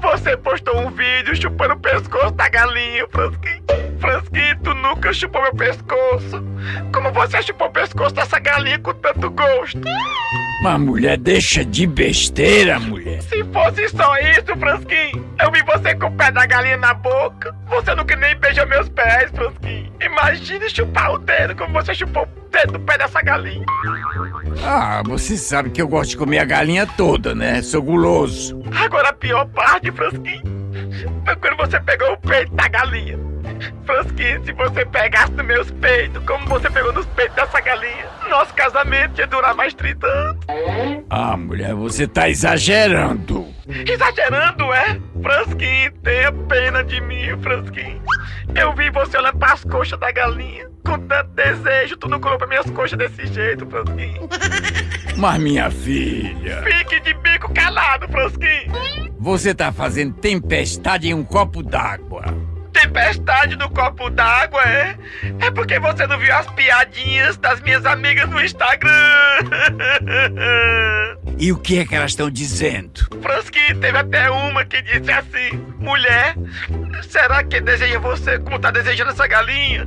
você 0.00 0.36
postou 0.38 0.78
um 0.80 0.90
vídeo 0.90 1.34
chupando 1.36 1.74
o 1.74 1.78
pescoço 1.80 2.32
da 2.32 2.48
galinha, 2.48 3.06
Fransquinho. 3.10 3.62
Fransquinho, 4.00 4.58
tu 4.62 4.74
nunca 4.74 5.12
chupou 5.12 5.42
meu 5.42 5.54
pescoço. 5.54 6.42
Como 6.94 7.12
você 7.12 7.42
chupou 7.42 7.68
o 7.68 7.70
pescoço 7.72 8.14
dessa 8.14 8.38
galinha 8.38 8.78
com 8.78 8.94
tanto 8.94 9.30
gosto? 9.30 9.80
Mas 10.62 10.80
mulher, 10.80 11.18
deixa 11.18 11.64
de 11.64 11.84
besteira, 11.88 12.78
mulher. 12.78 13.20
Se 13.22 13.42
fosse 13.46 13.88
só 13.88 14.16
isso, 14.18 14.56
Fransquinho, 14.60 15.26
eu 15.40 15.50
vi 15.50 15.60
você 15.64 15.92
com 15.96 16.06
o 16.06 16.12
pé 16.12 16.30
da 16.30 16.46
galinha 16.46 16.76
na 16.76 16.94
boca. 16.94 17.52
Você 17.68 17.92
nunca 17.96 18.14
nem 18.14 18.36
beijou 18.36 18.64
meus 18.68 18.88
pés, 18.90 19.28
Fransquinho. 19.32 19.92
Imagine 20.00 20.70
chupar 20.70 21.14
o 21.14 21.18
dedo 21.18 21.56
como 21.56 21.72
você 21.72 21.92
chupou 21.92 22.22
o 22.22 22.48
dedo 22.48 22.74
do 22.74 22.80
pé 22.80 22.96
dessa 22.96 23.20
galinha. 23.22 23.66
Ah, 24.64 25.02
você 25.04 25.36
sabe 25.36 25.68
que 25.70 25.82
eu 25.82 25.88
gosto 25.88 26.10
de 26.10 26.16
comer 26.16 26.38
a 26.38 26.44
galinha 26.44 26.86
toda, 26.86 27.34
né? 27.34 27.60
Sou 27.60 27.82
guloso. 27.82 28.62
Agora 28.72 29.08
a 29.08 29.12
pior 29.12 29.44
parte, 29.46 29.90
Fransquinho, 29.90 30.42
foi 31.24 31.34
quando 31.34 31.56
você 31.56 31.80
pegou 31.80 32.12
o 32.12 32.18
peito 32.18 32.54
da 32.54 32.68
galinha. 32.68 33.18
Fransquinho, 33.84 34.44
se 34.44 34.52
você 34.52 34.84
pegasse 34.86 35.32
nos 35.32 35.46
meus 35.46 35.70
peitos, 35.72 36.22
como 36.24 36.46
você 36.46 36.70
pegou 36.70 36.92
nos 36.92 37.06
peitos 37.06 37.36
dessa 37.36 37.60
galinha, 37.60 38.06
nosso 38.28 38.52
casamento 38.54 39.18
ia 39.20 39.26
durar 39.26 39.54
mais 39.54 39.74
30 39.74 40.06
anos. 40.06 40.38
Ah, 41.10 41.36
mulher, 41.36 41.74
você 41.74 42.06
tá 42.06 42.28
exagerando. 42.28 43.46
Exagerando, 43.68 44.72
é? 44.72 44.98
Fransquinho, 45.22 45.92
tenha 46.02 46.32
pena 46.32 46.82
de 46.82 47.00
mim, 47.00 47.36
Fransquinho. 47.42 48.02
Eu 48.54 48.74
vi 48.74 48.90
você 48.90 49.16
olhando 49.18 49.38
pras 49.38 49.62
coxas 49.64 49.98
da 49.98 50.10
galinha. 50.10 50.70
Com 50.84 50.98
tanto 50.98 51.30
desejo, 51.30 51.96
tu 51.96 52.08
não 52.08 52.18
colocou 52.20 52.48
minhas 52.48 52.68
coxas 52.70 52.98
desse 52.98 53.26
jeito, 53.32 53.64
Fransquinho. 53.66 54.28
Mas 55.16 55.40
minha 55.40 55.70
filha, 55.70 56.62
Fique 56.64 56.98
de 57.00 57.14
bico 57.14 57.52
calado, 57.54 58.08
Fransquinho. 58.08 58.72
você 59.18 59.54
tá 59.54 59.70
fazendo 59.70 60.14
tempestade 60.14 61.08
em 61.08 61.14
um 61.14 61.22
copo 61.22 61.62
d'água. 61.62 62.24
Tempestade 62.72 63.56
no 63.56 63.68
copo 63.70 64.08
d'água, 64.10 64.62
é? 64.62 64.96
É 65.40 65.50
porque 65.50 65.78
você 65.78 66.06
não 66.06 66.18
viu 66.18 66.34
as 66.34 66.46
piadinhas 66.52 67.36
das 67.36 67.60
minhas 67.60 67.84
amigas 67.84 68.28
no 68.28 68.40
Instagram. 68.40 68.90
E 71.38 71.52
o 71.52 71.58
que 71.58 71.78
é 71.80 71.84
que 71.84 71.94
elas 71.94 72.12
estão 72.12 72.30
dizendo? 72.30 73.08
Fransquinho, 73.20 73.78
teve 73.80 73.98
até 73.98 74.30
uma 74.30 74.64
que 74.64 74.80
disse 74.82 75.10
assim: 75.10 75.50
Mulher, 75.78 76.34
será 77.08 77.42
que 77.44 77.60
deseja 77.60 77.98
você 77.98 78.38
como 78.38 78.58
tá 78.58 78.70
desejando 78.70 79.10
essa 79.10 79.26
galinha? 79.26 79.86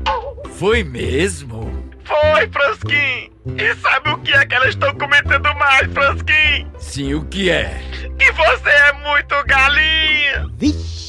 Foi 0.58 0.84
mesmo? 0.84 1.74
Foi, 2.04 2.48
Fransquinho. 2.48 3.32
E 3.58 3.76
sabe 3.76 4.10
o 4.10 4.18
que 4.20 4.32
é 4.32 4.46
que 4.46 4.56
elas 4.56 4.70
estão 4.70 4.94
comentando 4.96 5.54
mais, 5.56 5.92
Fransquinho? 5.92 6.72
Sim, 6.78 7.14
o 7.16 7.26
que 7.26 7.50
é? 7.50 7.80
Que 8.18 8.32
você 8.32 8.70
é 8.70 8.94
muito 8.94 9.36
galinha. 9.46 10.48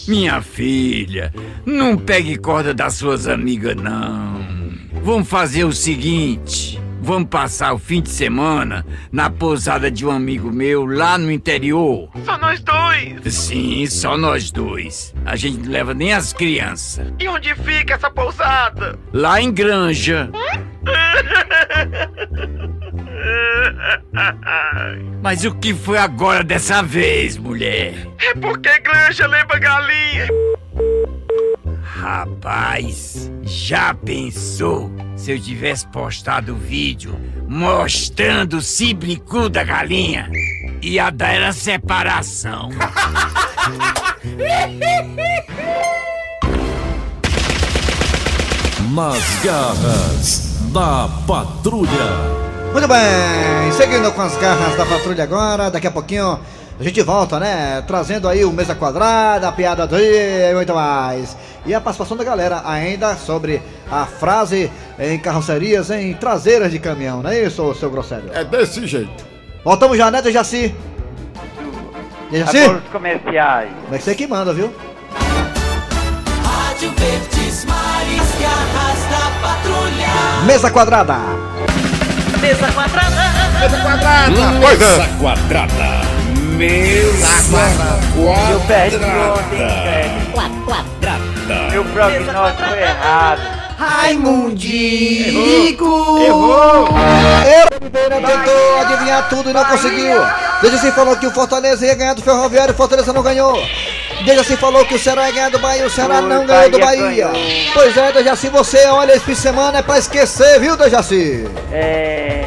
Minha 0.08 0.40
filha, 0.40 1.32
não 1.64 1.96
pegue 1.96 2.36
corda 2.36 2.72
das 2.72 2.94
suas 2.94 3.26
amigas, 3.26 3.74
não. 3.74 4.46
Vamos 5.02 5.28
fazer 5.28 5.64
o 5.64 5.72
seguinte: 5.72 6.80
vamos 7.00 7.28
passar 7.28 7.72
o 7.72 7.78
fim 7.78 8.00
de 8.00 8.10
semana 8.10 8.86
na 9.10 9.28
pousada 9.30 9.90
de 9.90 10.06
um 10.06 10.10
amigo 10.10 10.52
meu 10.52 10.86
lá 10.86 11.18
no 11.18 11.30
interior. 11.30 12.08
Só 12.24 12.38
nós 12.38 12.60
dois. 12.60 13.34
Sim, 13.34 13.86
só 13.86 14.16
nós 14.16 14.50
dois. 14.50 15.14
A 15.24 15.36
gente 15.36 15.58
não 15.58 15.70
leva 15.70 15.92
nem 15.92 16.12
as 16.12 16.32
crianças. 16.32 17.12
E 17.18 17.28
onde 17.28 17.54
fica 17.56 17.94
essa 17.94 18.10
pousada? 18.10 18.98
Lá 19.12 19.40
em 19.40 19.52
Granja. 19.52 20.30
Mas 25.22 25.44
o 25.44 25.54
que 25.54 25.74
foi 25.74 25.98
agora 25.98 26.44
dessa 26.44 26.82
vez, 26.82 27.36
mulher? 27.36 27.94
É 28.18 28.34
porque 28.34 28.78
granja 28.80 29.26
lembra 29.26 29.58
galinha. 29.58 30.28
Rapaz, 31.82 33.30
já 33.42 33.92
pensou 33.94 34.90
se 35.16 35.32
eu 35.32 35.40
tivesse 35.40 35.86
postado 35.88 36.52
o 36.52 36.56
vídeo 36.56 37.18
mostrando 37.48 38.58
o 38.58 38.62
cibricu 38.62 39.48
da 39.48 39.64
galinha? 39.64 40.30
Ia 40.82 41.10
dar 41.10 41.34
era 41.34 41.52
separação. 41.52 42.70
nas 48.96 49.40
garras 49.44 50.56
da 50.72 51.06
patrulha. 51.26 52.45
Muito 52.76 52.88
bem, 52.88 53.72
seguindo 53.72 54.12
com 54.12 54.20
as 54.20 54.36
garras 54.36 54.76
da 54.76 54.84
patrulha 54.84 55.24
agora, 55.24 55.70
daqui 55.70 55.86
a 55.86 55.90
pouquinho 55.90 56.38
a 56.78 56.82
gente 56.82 57.00
volta, 57.00 57.40
né? 57.40 57.82
Trazendo 57.86 58.28
aí 58.28 58.44
o 58.44 58.52
Mesa 58.52 58.74
Quadrada, 58.74 59.48
a 59.48 59.52
piada 59.52 59.86
do 59.86 59.96
dia 59.96 60.50
e 60.50 60.54
muito 60.54 60.74
mais. 60.74 61.34
E 61.64 61.72
a 61.72 61.80
participação 61.80 62.18
da 62.18 62.22
galera 62.22 62.60
ainda 62.66 63.16
sobre 63.16 63.62
a 63.90 64.04
frase 64.04 64.70
em 64.98 65.18
carrocerias, 65.18 65.90
em 65.90 66.12
traseiras 66.12 66.70
de 66.70 66.78
caminhão, 66.78 67.22
não 67.22 67.30
é 67.30 67.44
isso, 67.44 67.74
seu 67.76 67.88
grosseiro? 67.90 68.28
É 68.34 68.44
desse 68.44 68.86
jeito. 68.86 69.24
Voltamos 69.64 69.96
já, 69.96 70.10
né, 70.10 70.20
Dejaci? 70.20 70.74
Dejaci? 72.30 72.58
Agora 72.58 72.82
os 72.84 72.92
comerciais. 72.92 73.70
Mas 73.90 74.04
você 74.04 74.14
que 74.14 74.26
manda, 74.26 74.52
viu? 74.52 74.70
Rádio 76.44 76.92
Verdes 76.94 77.64
Mares, 77.64 78.32
garras 78.38 79.00
da 79.08 79.48
patrulha. 79.48 80.44
Mesa 80.44 80.70
Quadrada. 80.70 81.16
Mesa 82.40 82.70
quadrada. 82.72 83.22
Mesa 83.60 83.76
quadrada. 83.78 84.30
Mesa 84.30 85.08
quadrada. 85.18 86.06
Mesa 86.56 87.28
Eu 88.50 88.60
perdi 88.60 88.96
ontem, 88.96 89.58
quadrada. 89.58 89.82
velho. 89.82 90.10
Quadrada. 90.64 91.70
Meu 91.70 91.84
prognóstico 91.84 92.68
foi 92.68 92.78
errado. 92.82 93.40
Raimundico! 93.78 95.84
Errou! 96.24 96.88
Eu 97.60 97.68
tentou 97.90 98.80
adivinhar 98.80 99.28
tudo 99.28 99.50
e 99.50 99.52
não 99.52 99.64
conseguiu. 99.66 100.18
Dejaci 100.62 100.90
falou 100.92 101.14
que 101.16 101.26
o 101.26 101.30
Fortaleza 101.30 101.84
ia 101.84 101.94
ganhar 101.94 102.14
do 102.14 102.22
Ferroviário 102.22 102.72
e 102.72 102.74
o 102.74 102.76
Fortaleza 102.76 103.12
não 103.12 103.22
ganhou. 103.22 103.62
Dejaci 104.24 104.56
falou 104.56 104.84
que 104.84 104.94
o 104.94 104.98
Ceará 104.98 105.26
ia 105.28 105.34
ganhar 105.34 105.50
do 105.50 105.58
Bahia 105.58 105.86
o 105.86 105.90
Ceará 105.90 106.20
não 106.20 106.46
ganhou 106.46 106.70
do 106.70 106.78
Bahia 106.78 107.02
Bahia. 107.02 107.26
ganhou. 107.28 107.72
Pois 107.74 107.96
é, 107.96 108.12
Dejaci, 108.12 108.48
você 108.48 108.86
olha 108.86 109.12
esse 109.12 109.24
fim 109.24 109.32
de 109.32 109.38
semana 109.38 109.78
é 109.78 109.82
pra 109.82 109.98
esquecer, 109.98 110.58
viu, 110.58 110.76
Dejaci? 110.76 111.46
É. 111.72 112.46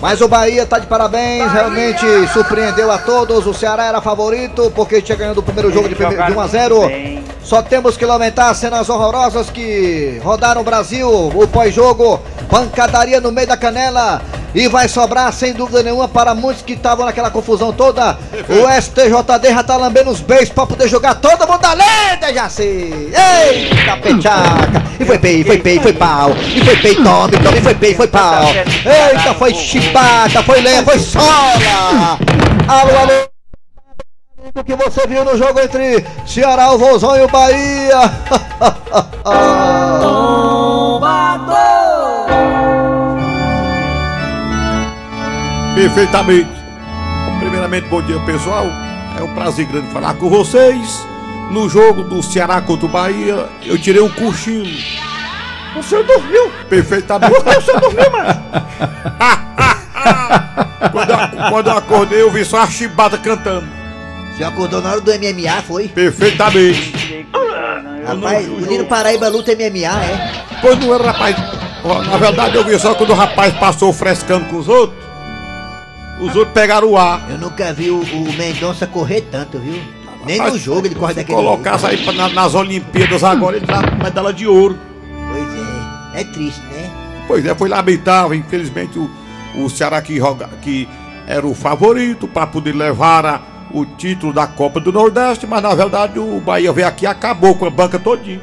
Mas 0.00 0.20
o 0.20 0.28
Bahia 0.28 0.64
tá 0.64 0.78
de 0.78 0.86
parabéns, 0.86 1.50
realmente 1.52 2.06
surpreendeu 2.32 2.90
a 2.90 2.98
todos. 2.98 3.46
O 3.46 3.52
Ceará 3.52 3.86
era 3.86 4.00
favorito 4.00 4.72
porque 4.74 5.02
tinha 5.02 5.18
ganhado 5.18 5.40
o 5.40 5.42
primeiro 5.42 5.72
jogo 5.72 5.88
de, 5.88 5.94
de 5.94 6.02
1 6.02 6.06
a 6.06 6.10
jogaram 6.10 6.48
0. 6.48 6.76
muito 6.76 6.88
bem. 6.88 7.24
Só 7.42 7.62
temos 7.62 7.96
que 7.96 8.04
lamentar 8.04 8.50
as 8.50 8.58
cenas 8.58 8.88
horrorosas 8.88 9.50
que 9.50 10.20
rodaram 10.22 10.60
o 10.60 10.64
Brasil, 10.64 11.08
o 11.08 11.48
pós-jogo, 11.48 12.20
pancadaria 12.48 13.20
no 13.20 13.32
meio 13.32 13.48
da 13.48 13.56
canela. 13.56 14.22
E 14.54 14.66
vai 14.66 14.88
sobrar, 14.88 15.32
sem 15.32 15.52
dúvida 15.52 15.82
nenhuma, 15.82 16.08
para 16.08 16.34
muitos 16.34 16.62
que 16.62 16.72
estavam 16.72 17.04
naquela 17.04 17.30
confusão 17.30 17.72
toda. 17.72 18.18
O 18.48 18.80
STJD 18.80 19.50
já 19.50 19.62
tá 19.62 19.76
lambendo 19.76 20.10
os 20.10 20.20
beijos 20.20 20.48
pra 20.48 20.66
poder 20.66 20.88
jogar 20.88 21.16
todo 21.16 21.46
mundo 21.46 21.64
além, 21.64 22.18
Dejaci! 22.18 23.12
Eita, 23.12 23.96
pechaca! 24.02 24.82
E 24.98 25.04
foi 25.04 25.18
pei, 25.18 25.44
foi 25.44 25.58
pei, 25.58 25.78
foi 25.78 25.92
pau! 25.92 26.30
E 26.36 26.64
foi 26.64 26.76
pei, 26.76 26.94
tome, 26.94 27.36
tome, 27.38 27.60
foi 27.60 27.74
pei, 27.74 27.94
foi 27.94 28.08
pau! 28.08 28.44
Eita, 28.48 29.34
foi 29.34 29.54
chibata, 29.54 30.42
foi 30.42 30.60
lenha, 30.62 30.82
foi 30.82 30.98
sola! 30.98 32.18
Alô, 32.66 32.98
alô! 32.98 33.28
O 34.54 34.64
que 34.64 34.74
você 34.74 35.06
viu 35.06 35.24
no 35.24 35.36
jogo 35.36 35.60
entre 35.60 36.04
Ceará, 36.26 36.72
o 36.72 36.78
Vozão 36.78 37.16
e 37.16 37.20
o 37.20 37.28
Bahia? 37.28 37.98
Perfeitamente. 45.78 46.50
Primeiramente, 47.38 47.86
bom 47.86 48.02
dia 48.02 48.18
pessoal. 48.26 48.66
É 49.16 49.22
um 49.22 49.32
prazer 49.32 49.64
grande 49.64 49.86
falar 49.92 50.14
com 50.14 50.28
vocês. 50.28 51.06
No 51.52 51.68
jogo 51.68 52.02
do 52.02 52.20
Ceará 52.20 52.60
contra 52.60 52.84
o 52.84 52.88
Bahia, 52.88 53.48
eu 53.64 53.78
tirei 53.78 54.02
um 54.02 54.08
cochilo. 54.08 54.66
O 55.76 55.82
senhor 55.84 56.02
dormiu? 56.02 56.50
Perfeitamente. 56.68 57.32
O 57.32 57.62
senhor 57.62 57.80
dormiu, 57.80 58.10
mano? 58.10 58.42
quando, 60.90 61.10
eu, 61.10 61.18
quando 61.48 61.66
eu 61.68 61.76
acordei, 61.76 62.22
eu 62.22 62.30
vi 62.32 62.44
só 62.44 62.58
a 62.58 62.66
chibata 62.66 63.16
cantando. 63.16 63.68
Você 64.36 64.42
acordou 64.42 64.82
na 64.82 64.90
hora 64.90 65.00
do 65.00 65.12
MMA, 65.12 65.62
foi? 65.62 65.86
Perfeitamente. 65.86 67.24
Rapaz, 68.04 68.48
o 68.48 68.54
menino 68.54 68.84
Paraíba 68.86 69.28
luta 69.28 69.54
MMA, 69.54 70.04
é? 70.04 70.32
Pois 70.60 70.76
não 70.76 70.92
era, 70.92 71.04
rapaz. 71.04 71.36
Ó, 71.84 72.02
Na 72.02 72.16
verdade, 72.16 72.56
eu 72.56 72.64
vi 72.64 72.76
só 72.80 72.96
quando 72.96 73.10
o 73.10 73.14
rapaz 73.14 73.54
passou 73.54 73.92
frescando 73.92 74.46
com 74.46 74.56
os 74.56 74.68
outros. 74.68 75.07
Os 76.20 76.34
outros 76.34 76.52
pegaram 76.54 76.88
o 76.90 76.96
ar. 76.96 77.26
Eu 77.30 77.38
nunca 77.38 77.72
vi 77.72 77.90
o, 77.90 78.00
o 78.00 78.32
Mendonça 78.36 78.86
correr 78.86 79.22
tanto, 79.30 79.58
viu? 79.58 79.80
Nem 80.26 80.38
no 80.40 80.58
jogo 80.58 80.86
ele 80.86 80.94
corre 80.96 81.14
daquele 81.14 81.36
colocasse 81.36 81.86
aí 81.86 81.96
pra- 81.98 82.12
na- 82.12 82.28
nas 82.28 82.54
Olimpíadas 82.54 83.22
agora, 83.22 83.56
ele 83.56 83.64
traz 83.66 83.82
medalha 84.02 84.32
de 84.32 84.46
ouro. 84.46 84.76
Pois 85.30 85.44
é, 86.16 86.20
é 86.20 86.24
triste, 86.24 86.60
né? 86.72 86.90
Pois 87.26 87.46
é, 87.46 87.54
foi 87.54 87.68
lamentável. 87.68 88.34
Infelizmente, 88.34 88.98
o, 88.98 89.08
o 89.56 89.70
Ceará 89.70 90.02
que, 90.02 90.16
joga, 90.18 90.48
que 90.60 90.88
era 91.26 91.46
o 91.46 91.54
favorito 91.54 92.26
para 92.26 92.46
poder 92.46 92.74
levar 92.74 93.24
a- 93.24 93.40
o 93.70 93.84
título 93.86 94.32
da 94.32 94.46
Copa 94.46 94.80
do 94.80 94.90
Nordeste, 94.90 95.46
mas 95.46 95.62
na 95.62 95.74
verdade 95.74 96.18
o 96.18 96.40
Bahia 96.40 96.72
veio 96.72 96.88
aqui 96.88 97.04
e 97.04 97.06
acabou 97.06 97.54
com 97.54 97.66
a 97.66 97.70
banca 97.70 97.98
todinha. 97.98 98.40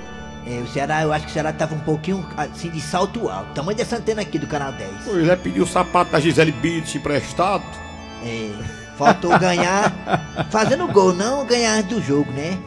É, 0.47 0.59
o 0.59 0.67
Ceará, 0.67 1.01
eu 1.01 1.11
acho 1.11 1.25
que 1.25 1.31
o 1.31 1.33
Ceará 1.33 1.51
tava 1.51 1.73
um 1.73 1.79
pouquinho 1.79 2.25
assim 2.37 2.69
de 2.69 2.79
salto 2.79 3.27
alto. 3.29 3.53
Tamanho 3.53 3.77
dessa 3.77 3.97
antena 3.97 4.21
aqui 4.21 4.37
do 4.37 4.45
canal 4.45 4.71
10. 4.73 4.91
Pois 5.03 5.27
é, 5.27 5.35
pediu 5.35 5.63
o 5.63 5.67
sapato 5.67 6.11
da 6.11 6.19
Gisele 6.19 6.51
Beach 6.51 6.97
emprestado. 6.97 7.65
É, 8.23 8.51
faltou 8.95 9.37
ganhar 9.39 9.91
fazendo 10.51 10.87
gol, 10.87 11.13
não 11.13 11.45
ganhar 11.45 11.79
antes 11.79 11.89
do 11.97 12.01
jogo, 12.01 12.31
né? 12.31 12.57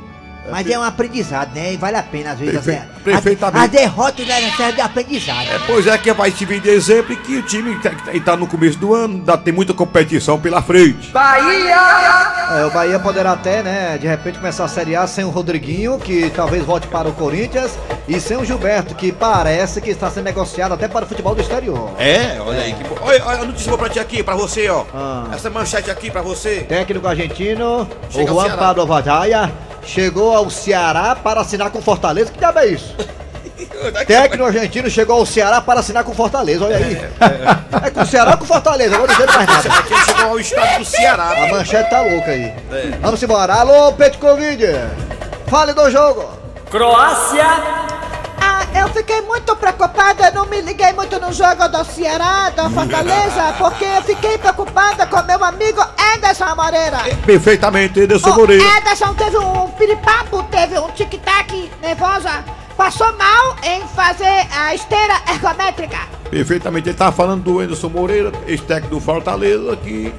Mas 0.51 0.69
é 0.71 0.79
um 0.79 0.83
aprendizado, 0.83 1.55
né? 1.55 1.73
E 1.73 1.77
vale 1.77 1.97
a 1.97 2.03
pena, 2.03 2.33
às 2.33 2.39
vezes. 2.39 2.55
Perfe- 2.61 2.77
a, 2.79 3.03
perfeitamente. 3.05 3.59
a, 3.59 3.63
a 3.63 3.67
derrota 3.67 4.23
né, 4.25 4.53
serve 4.57 4.73
de 4.73 4.81
aprendizado. 4.81 5.49
É, 5.49 5.59
pois 5.67 5.87
é, 5.87 5.97
que 5.99 6.13
vai 6.13 6.31
servir 6.31 6.61
de 6.61 6.71
exemplo 6.71 7.13
e 7.13 7.17
que 7.17 7.37
o 7.37 7.43
time 7.43 7.77
que 7.79 7.83
tá- 7.89 7.93
tá 8.25 8.37
no 8.37 8.47
começo 8.47 8.79
do 8.79 8.95
ano, 8.95 9.15
ainda 9.15 9.37
tem 9.39 9.53
muita 9.53 9.73
competição 9.75 10.39
pela 10.41 10.61
frente. 10.63 11.11
É, 11.15 12.65
o 12.65 12.71
Bahia 12.71 12.99
poderá 12.99 13.33
até, 13.33 13.63
né, 13.63 13.99
de 13.99 14.07
repente 14.07 14.39
começar 14.39 14.65
a 14.65 14.69
Série 14.69 14.97
A 14.97 15.07
sem 15.07 15.25
o 15.25 15.31
Rodriguinho, 15.31 15.99
que 15.99 16.31
talvez 16.31 16.65
volte 16.65 16.87
para 16.89 17.09
o 17.09 17.13
Corinthians, 17.13 17.79
e 18.07 18.19
sem 18.21 18.37
o 18.37 18.45
Gilberto, 18.45 18.95
que 18.95 19.13
parece 19.13 19.81
que 19.81 19.91
está 19.91 20.11
sendo 20.11 20.25
negociado 20.25 20.73
até 20.73 20.89
para 20.89 21.05
o 21.05 21.09
futebol 21.09 21.35
do 21.35 21.41
exterior. 21.43 21.91
É, 21.99 22.41
olha 22.41 22.61
aí 22.63 22.73
que 22.73 22.85
bom. 22.85 22.97
Olha, 23.03 23.23
olha 23.27 23.41
a 23.41 23.45
notícia 23.45 23.69
boa 23.69 23.79
pra 23.79 23.89
ti 23.91 24.01
aqui, 24.01 24.23
pra 24.23 24.35
você, 24.35 24.69
ó. 24.69 24.85
Ah. 24.95 25.27
Essa 25.35 25.51
manchete 25.51 25.91
aqui 25.91 26.11
pra 26.11 26.23
você. 26.23 26.61
Técnico 26.69 27.07
argentino, 27.07 27.87
Chega 28.11 28.33
o 28.33 28.35
Juan. 28.35 28.57
Pablo 28.57 28.87
Vadaia, 28.87 29.53
chegou 29.89 30.37
ao 30.37 30.51
Ceará 30.51 31.17
para 31.17 31.41
assinar 31.41 31.71
com 31.71 31.81
Fortaleza. 31.81 32.31
Que 32.31 32.39
diabo 32.39 32.59
é 32.59 32.67
isso? 32.67 32.95
Técnico 34.07 34.45
argentino 34.45 34.91
chegou 34.91 35.19
ao 35.19 35.27
Ceará 35.27 35.61
para 35.61 35.81
assinar 35.81 36.05
com 36.05 36.15
Fortaleza, 36.15 36.65
olha 36.65 36.77
aí. 36.77 36.97
É, 37.85 37.91
com 37.91 38.03
o 38.03 38.07
Ceará 38.07 38.33
ou 38.33 38.39
com 38.39 38.45
Fortaleza, 38.45 38.95
agora 38.95 39.13
não 39.13 39.17
sei 39.17 39.27
mais 39.27 39.47
nada. 39.47 39.79
Aqui 39.79 39.95
ele 39.95 40.05
chegou 40.05 40.25
ao 40.25 40.41
estado 40.41 40.79
do 40.79 40.85
Ceará. 40.85 41.45
A 41.45 41.49
manchete 41.49 41.91
tá 41.91 42.01
louca 42.03 42.31
aí. 42.31 42.53
É. 42.73 42.99
Vamos 43.01 43.23
embora. 43.23 43.55
Alô, 43.55 43.93
Petkovic. 43.93 44.65
Fale 45.47 45.73
do 45.73 45.91
jogo. 45.91 46.29
Croácia. 46.71 47.47
Eu 48.75 48.89
fiquei 48.91 49.21
muito 49.23 49.55
preocupada, 49.57 50.31
não 50.31 50.47
me 50.47 50.61
liguei 50.61 50.93
muito 50.93 51.19
no 51.21 51.33
jogo 51.33 51.69
do 51.69 51.85
Ceará, 51.85 52.51
do 52.51 52.71
Fortaleza, 52.71 53.55
porque 53.59 53.85
eu 53.85 54.03
fiquei 54.03 54.39
preocupada 54.39 55.07
com 55.07 55.23
meu 55.23 55.43
amigo 55.45 55.81
Ederson 56.15 56.55
Moreira. 56.55 56.99
Perfeitamente, 57.25 58.01
Ederson 58.01 58.31
O 58.31 58.35
Moreira. 58.37 58.65
Ederson 58.79 59.15
teve 59.15 59.37
um 59.39 59.69
piripapo, 59.73 60.43
teve 60.45 60.79
um 60.79 60.91
tic-tac 60.91 61.71
nervosa, 61.81 62.45
passou 62.77 63.13
mal 63.17 63.57
em 63.63 63.87
fazer 63.89 64.47
a 64.57 64.75
esteira 64.75 65.15
ergométrica. 65.33 65.99
Perfeitamente, 66.31 66.89
ele 66.91 66.97
tava 66.99 67.13
falando 67.13 67.43
do 67.43 67.59
Anderson 67.61 67.89
Moreira, 67.89 68.33
ex-técnico 68.47 68.95
do 68.97 69.01
Fortaleza, 69.01 69.77
que 69.77 70.13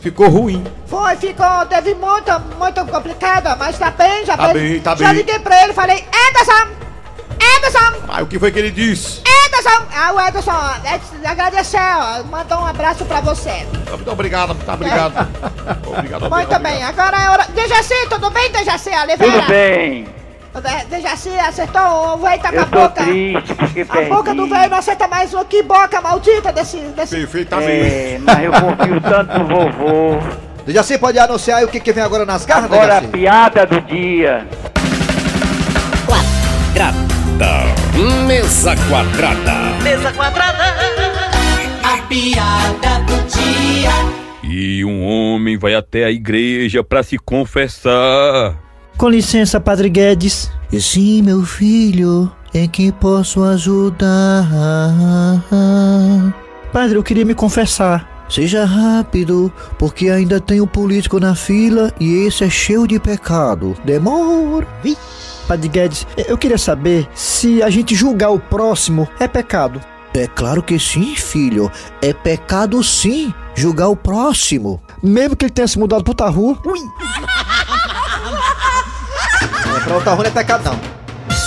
ficou 0.00 0.28
ruim. 0.28 0.64
Foi, 0.86 1.16
ficou, 1.16 1.66
teve 1.68 1.94
muito, 1.94 2.30
muito 2.58 2.84
complicada, 2.86 3.56
mas 3.56 3.78
tá 3.78 3.90
bem, 3.90 4.24
já 4.26 4.36
Tá 4.36 4.48
bem. 4.48 4.54
bem, 4.72 4.80
tá 4.80 4.94
já 4.94 5.06
bem. 5.08 5.16
liguei 5.16 5.38
pra 5.38 5.62
ele 5.62 5.72
e 5.72 5.74
falei, 5.74 6.04
Ederson! 6.28 6.81
Ederson! 7.56 8.02
Aí 8.08 8.22
o 8.22 8.26
que 8.26 8.38
foi 8.38 8.50
que 8.52 8.58
ele 8.58 8.70
disse? 8.70 9.20
Ederson! 9.46 9.82
Ah, 9.94 10.12
o 10.14 10.20
Ederson, 10.20 10.52
agradeceu, 11.24 11.80
mandou 12.30 12.58
um 12.60 12.66
abraço 12.66 13.04
pra 13.04 13.20
você. 13.20 13.66
Muito 13.90 14.10
obrigado, 14.10 14.54
tá 14.64 14.74
obrigado. 14.74 15.28
Obrigado, 15.86 16.30
Muito 16.30 16.58
bem, 16.60 16.82
agora 16.82 17.16
é 17.16 17.28
hora. 17.30 17.46
Dejaci, 17.54 17.94
tudo 18.08 18.30
bem, 18.30 18.50
Dejaci 18.50 18.88
Oliveira? 18.90 19.32
Tudo 19.42 19.46
bem. 19.48 20.04
De- 20.54 20.84
Dejaci 20.86 21.30
acertou 21.38 22.14
o 22.14 22.16
velho 22.18 22.42
tá 22.42 22.50
com 22.52 22.60
a 22.60 22.64
boca. 22.64 23.04
triste 23.04 23.54
porque 23.54 23.80
A 23.82 23.86
perdi. 23.86 24.10
boca 24.10 24.34
do 24.34 24.46
velho 24.48 24.70
não 24.70 24.78
acerta 24.78 25.06
mais 25.08 25.32
uma. 25.32 25.44
Que 25.44 25.62
boca 25.62 26.00
maldita 26.00 26.52
desse. 26.52 26.78
desse... 26.78 27.14
É, 27.70 28.18
mas 28.20 28.44
eu 28.44 28.52
confio 28.52 29.00
tanto 29.00 29.38
no 29.38 29.46
vovô. 29.46 30.18
Dejaci 30.66 30.98
pode 30.98 31.18
anunciar 31.18 31.58
aí 31.58 31.64
o 31.64 31.68
que, 31.68 31.80
que 31.80 31.92
vem 31.92 32.02
agora 32.04 32.24
nas 32.26 32.44
garras, 32.44 32.64
Agora 32.64 32.82
a 32.96 33.00
Dejaci? 33.00 33.06
piada 33.08 33.66
do 33.66 33.80
dia. 33.82 34.46
Quadrada. 37.42 38.24
Mesa 38.26 38.76
quadrada. 38.88 39.82
Mesa 39.82 40.12
quadrada. 40.12 40.62
A 41.82 41.96
piada 42.06 43.00
do 43.00 43.16
dia. 43.28 43.90
E 44.44 44.84
um 44.84 45.04
homem 45.04 45.58
vai 45.58 45.74
até 45.74 46.04
a 46.04 46.10
igreja 46.10 46.84
pra 46.84 47.02
se 47.02 47.18
confessar. 47.18 48.56
Com 48.96 49.08
licença, 49.08 49.60
Padre 49.60 49.88
Guedes. 49.88 50.52
Sim, 50.78 51.22
meu 51.22 51.42
filho. 51.42 52.30
em 52.54 52.68
que 52.68 52.92
posso 52.92 53.42
ajudar. 53.42 54.46
Padre, 56.72 56.96
eu 56.96 57.02
queria 57.02 57.24
me 57.24 57.34
confessar. 57.34 58.24
Seja 58.28 58.64
rápido, 58.64 59.52
porque 59.78 60.08
ainda 60.08 60.40
tem 60.40 60.60
um 60.60 60.66
político 60.66 61.18
na 61.18 61.34
fila 61.34 61.92
e 61.98 62.24
esse 62.24 62.44
é 62.44 62.50
cheio 62.50 62.86
de 62.86 63.00
pecado. 63.00 63.76
Demora. 63.84 64.66
Padre 65.52 65.68
Guedes, 65.68 66.06
eu 66.16 66.38
queria 66.38 66.56
saber 66.56 67.06
se 67.14 67.62
a 67.62 67.68
gente 67.68 67.94
julgar 67.94 68.30
o 68.30 68.40
próximo 68.40 69.06
é 69.20 69.28
pecado. 69.28 69.82
É 70.14 70.26
claro 70.26 70.62
que 70.62 70.78
sim, 70.78 71.14
filho. 71.14 71.70
É 72.00 72.14
pecado 72.14 72.82
sim 72.82 73.34
julgar 73.54 73.88
o 73.88 73.96
próximo. 73.96 74.82
Mesmo 75.02 75.36
que 75.36 75.44
ele 75.44 75.52
tenha 75.52 75.68
se 75.68 75.78
mudado 75.78 76.04
pro 76.04 76.14
Tarru. 76.14 76.58
Ui! 76.64 76.78
É, 79.74 79.80
pra 79.84 79.94
outra 79.94 80.12
rua 80.12 80.24
não 80.24 80.30
é 80.30 80.32
pecado 80.32 80.64
não. 80.64 81.01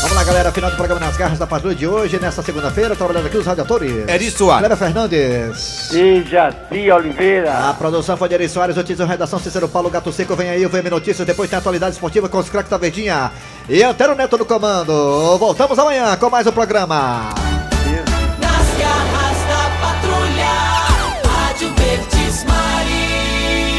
Vamos 0.06 0.18
lá, 0.18 0.24
galera. 0.24 0.52
Final 0.52 0.70
do 0.70 0.78
programa 0.78 1.04
Nas 1.04 1.18
Garras 1.18 1.40
da 1.40 1.48
Patrulha 1.48 1.74
de 1.74 1.88
hoje, 1.88 2.20
nesta 2.22 2.44
segunda-feira. 2.44 2.96
Trabalhando 2.96 3.26
aqui 3.26 3.38
os 3.38 3.46
radiadores. 3.48 4.08
Eri 4.08 4.30
Soares. 4.30 4.60
Cléber 4.60 4.78
Fernandes. 4.78 5.92
E 5.92 6.24
Jaci 6.24 6.92
Oliveira. 6.92 7.70
A 7.70 7.74
produção 7.74 8.16
foi 8.16 8.30
de 8.30 8.36
Eri 8.36 8.48
Soares, 8.48 8.76
notícias 8.76 9.10
redação 9.10 9.40
Cícero 9.40 9.68
Paulo 9.68 9.90
Gato 9.90 10.14
Seco. 10.14 10.36
Vem 10.36 10.52
aí 10.52 10.64
o 10.64 10.70
VM 10.70 10.92
Notícias. 10.92 11.26
Depois 11.26 11.50
tem 11.50 11.58
a 11.58 11.60
atualidade 11.60 11.94
esportiva 11.94 12.30
com 12.30 12.38
os 12.38 12.48
craques 12.50 12.70
da 12.70 12.78
Verdinha. 12.78 13.32
E 13.68 13.82
Antero 13.82 14.14
Neto 14.14 14.38
no 14.38 14.46
comando. 14.46 14.94
Voltamos 15.40 15.80
amanhã 15.80 16.16
com 16.18 16.30
mais 16.30 16.46
um 16.46 16.52
programa. 16.52 17.34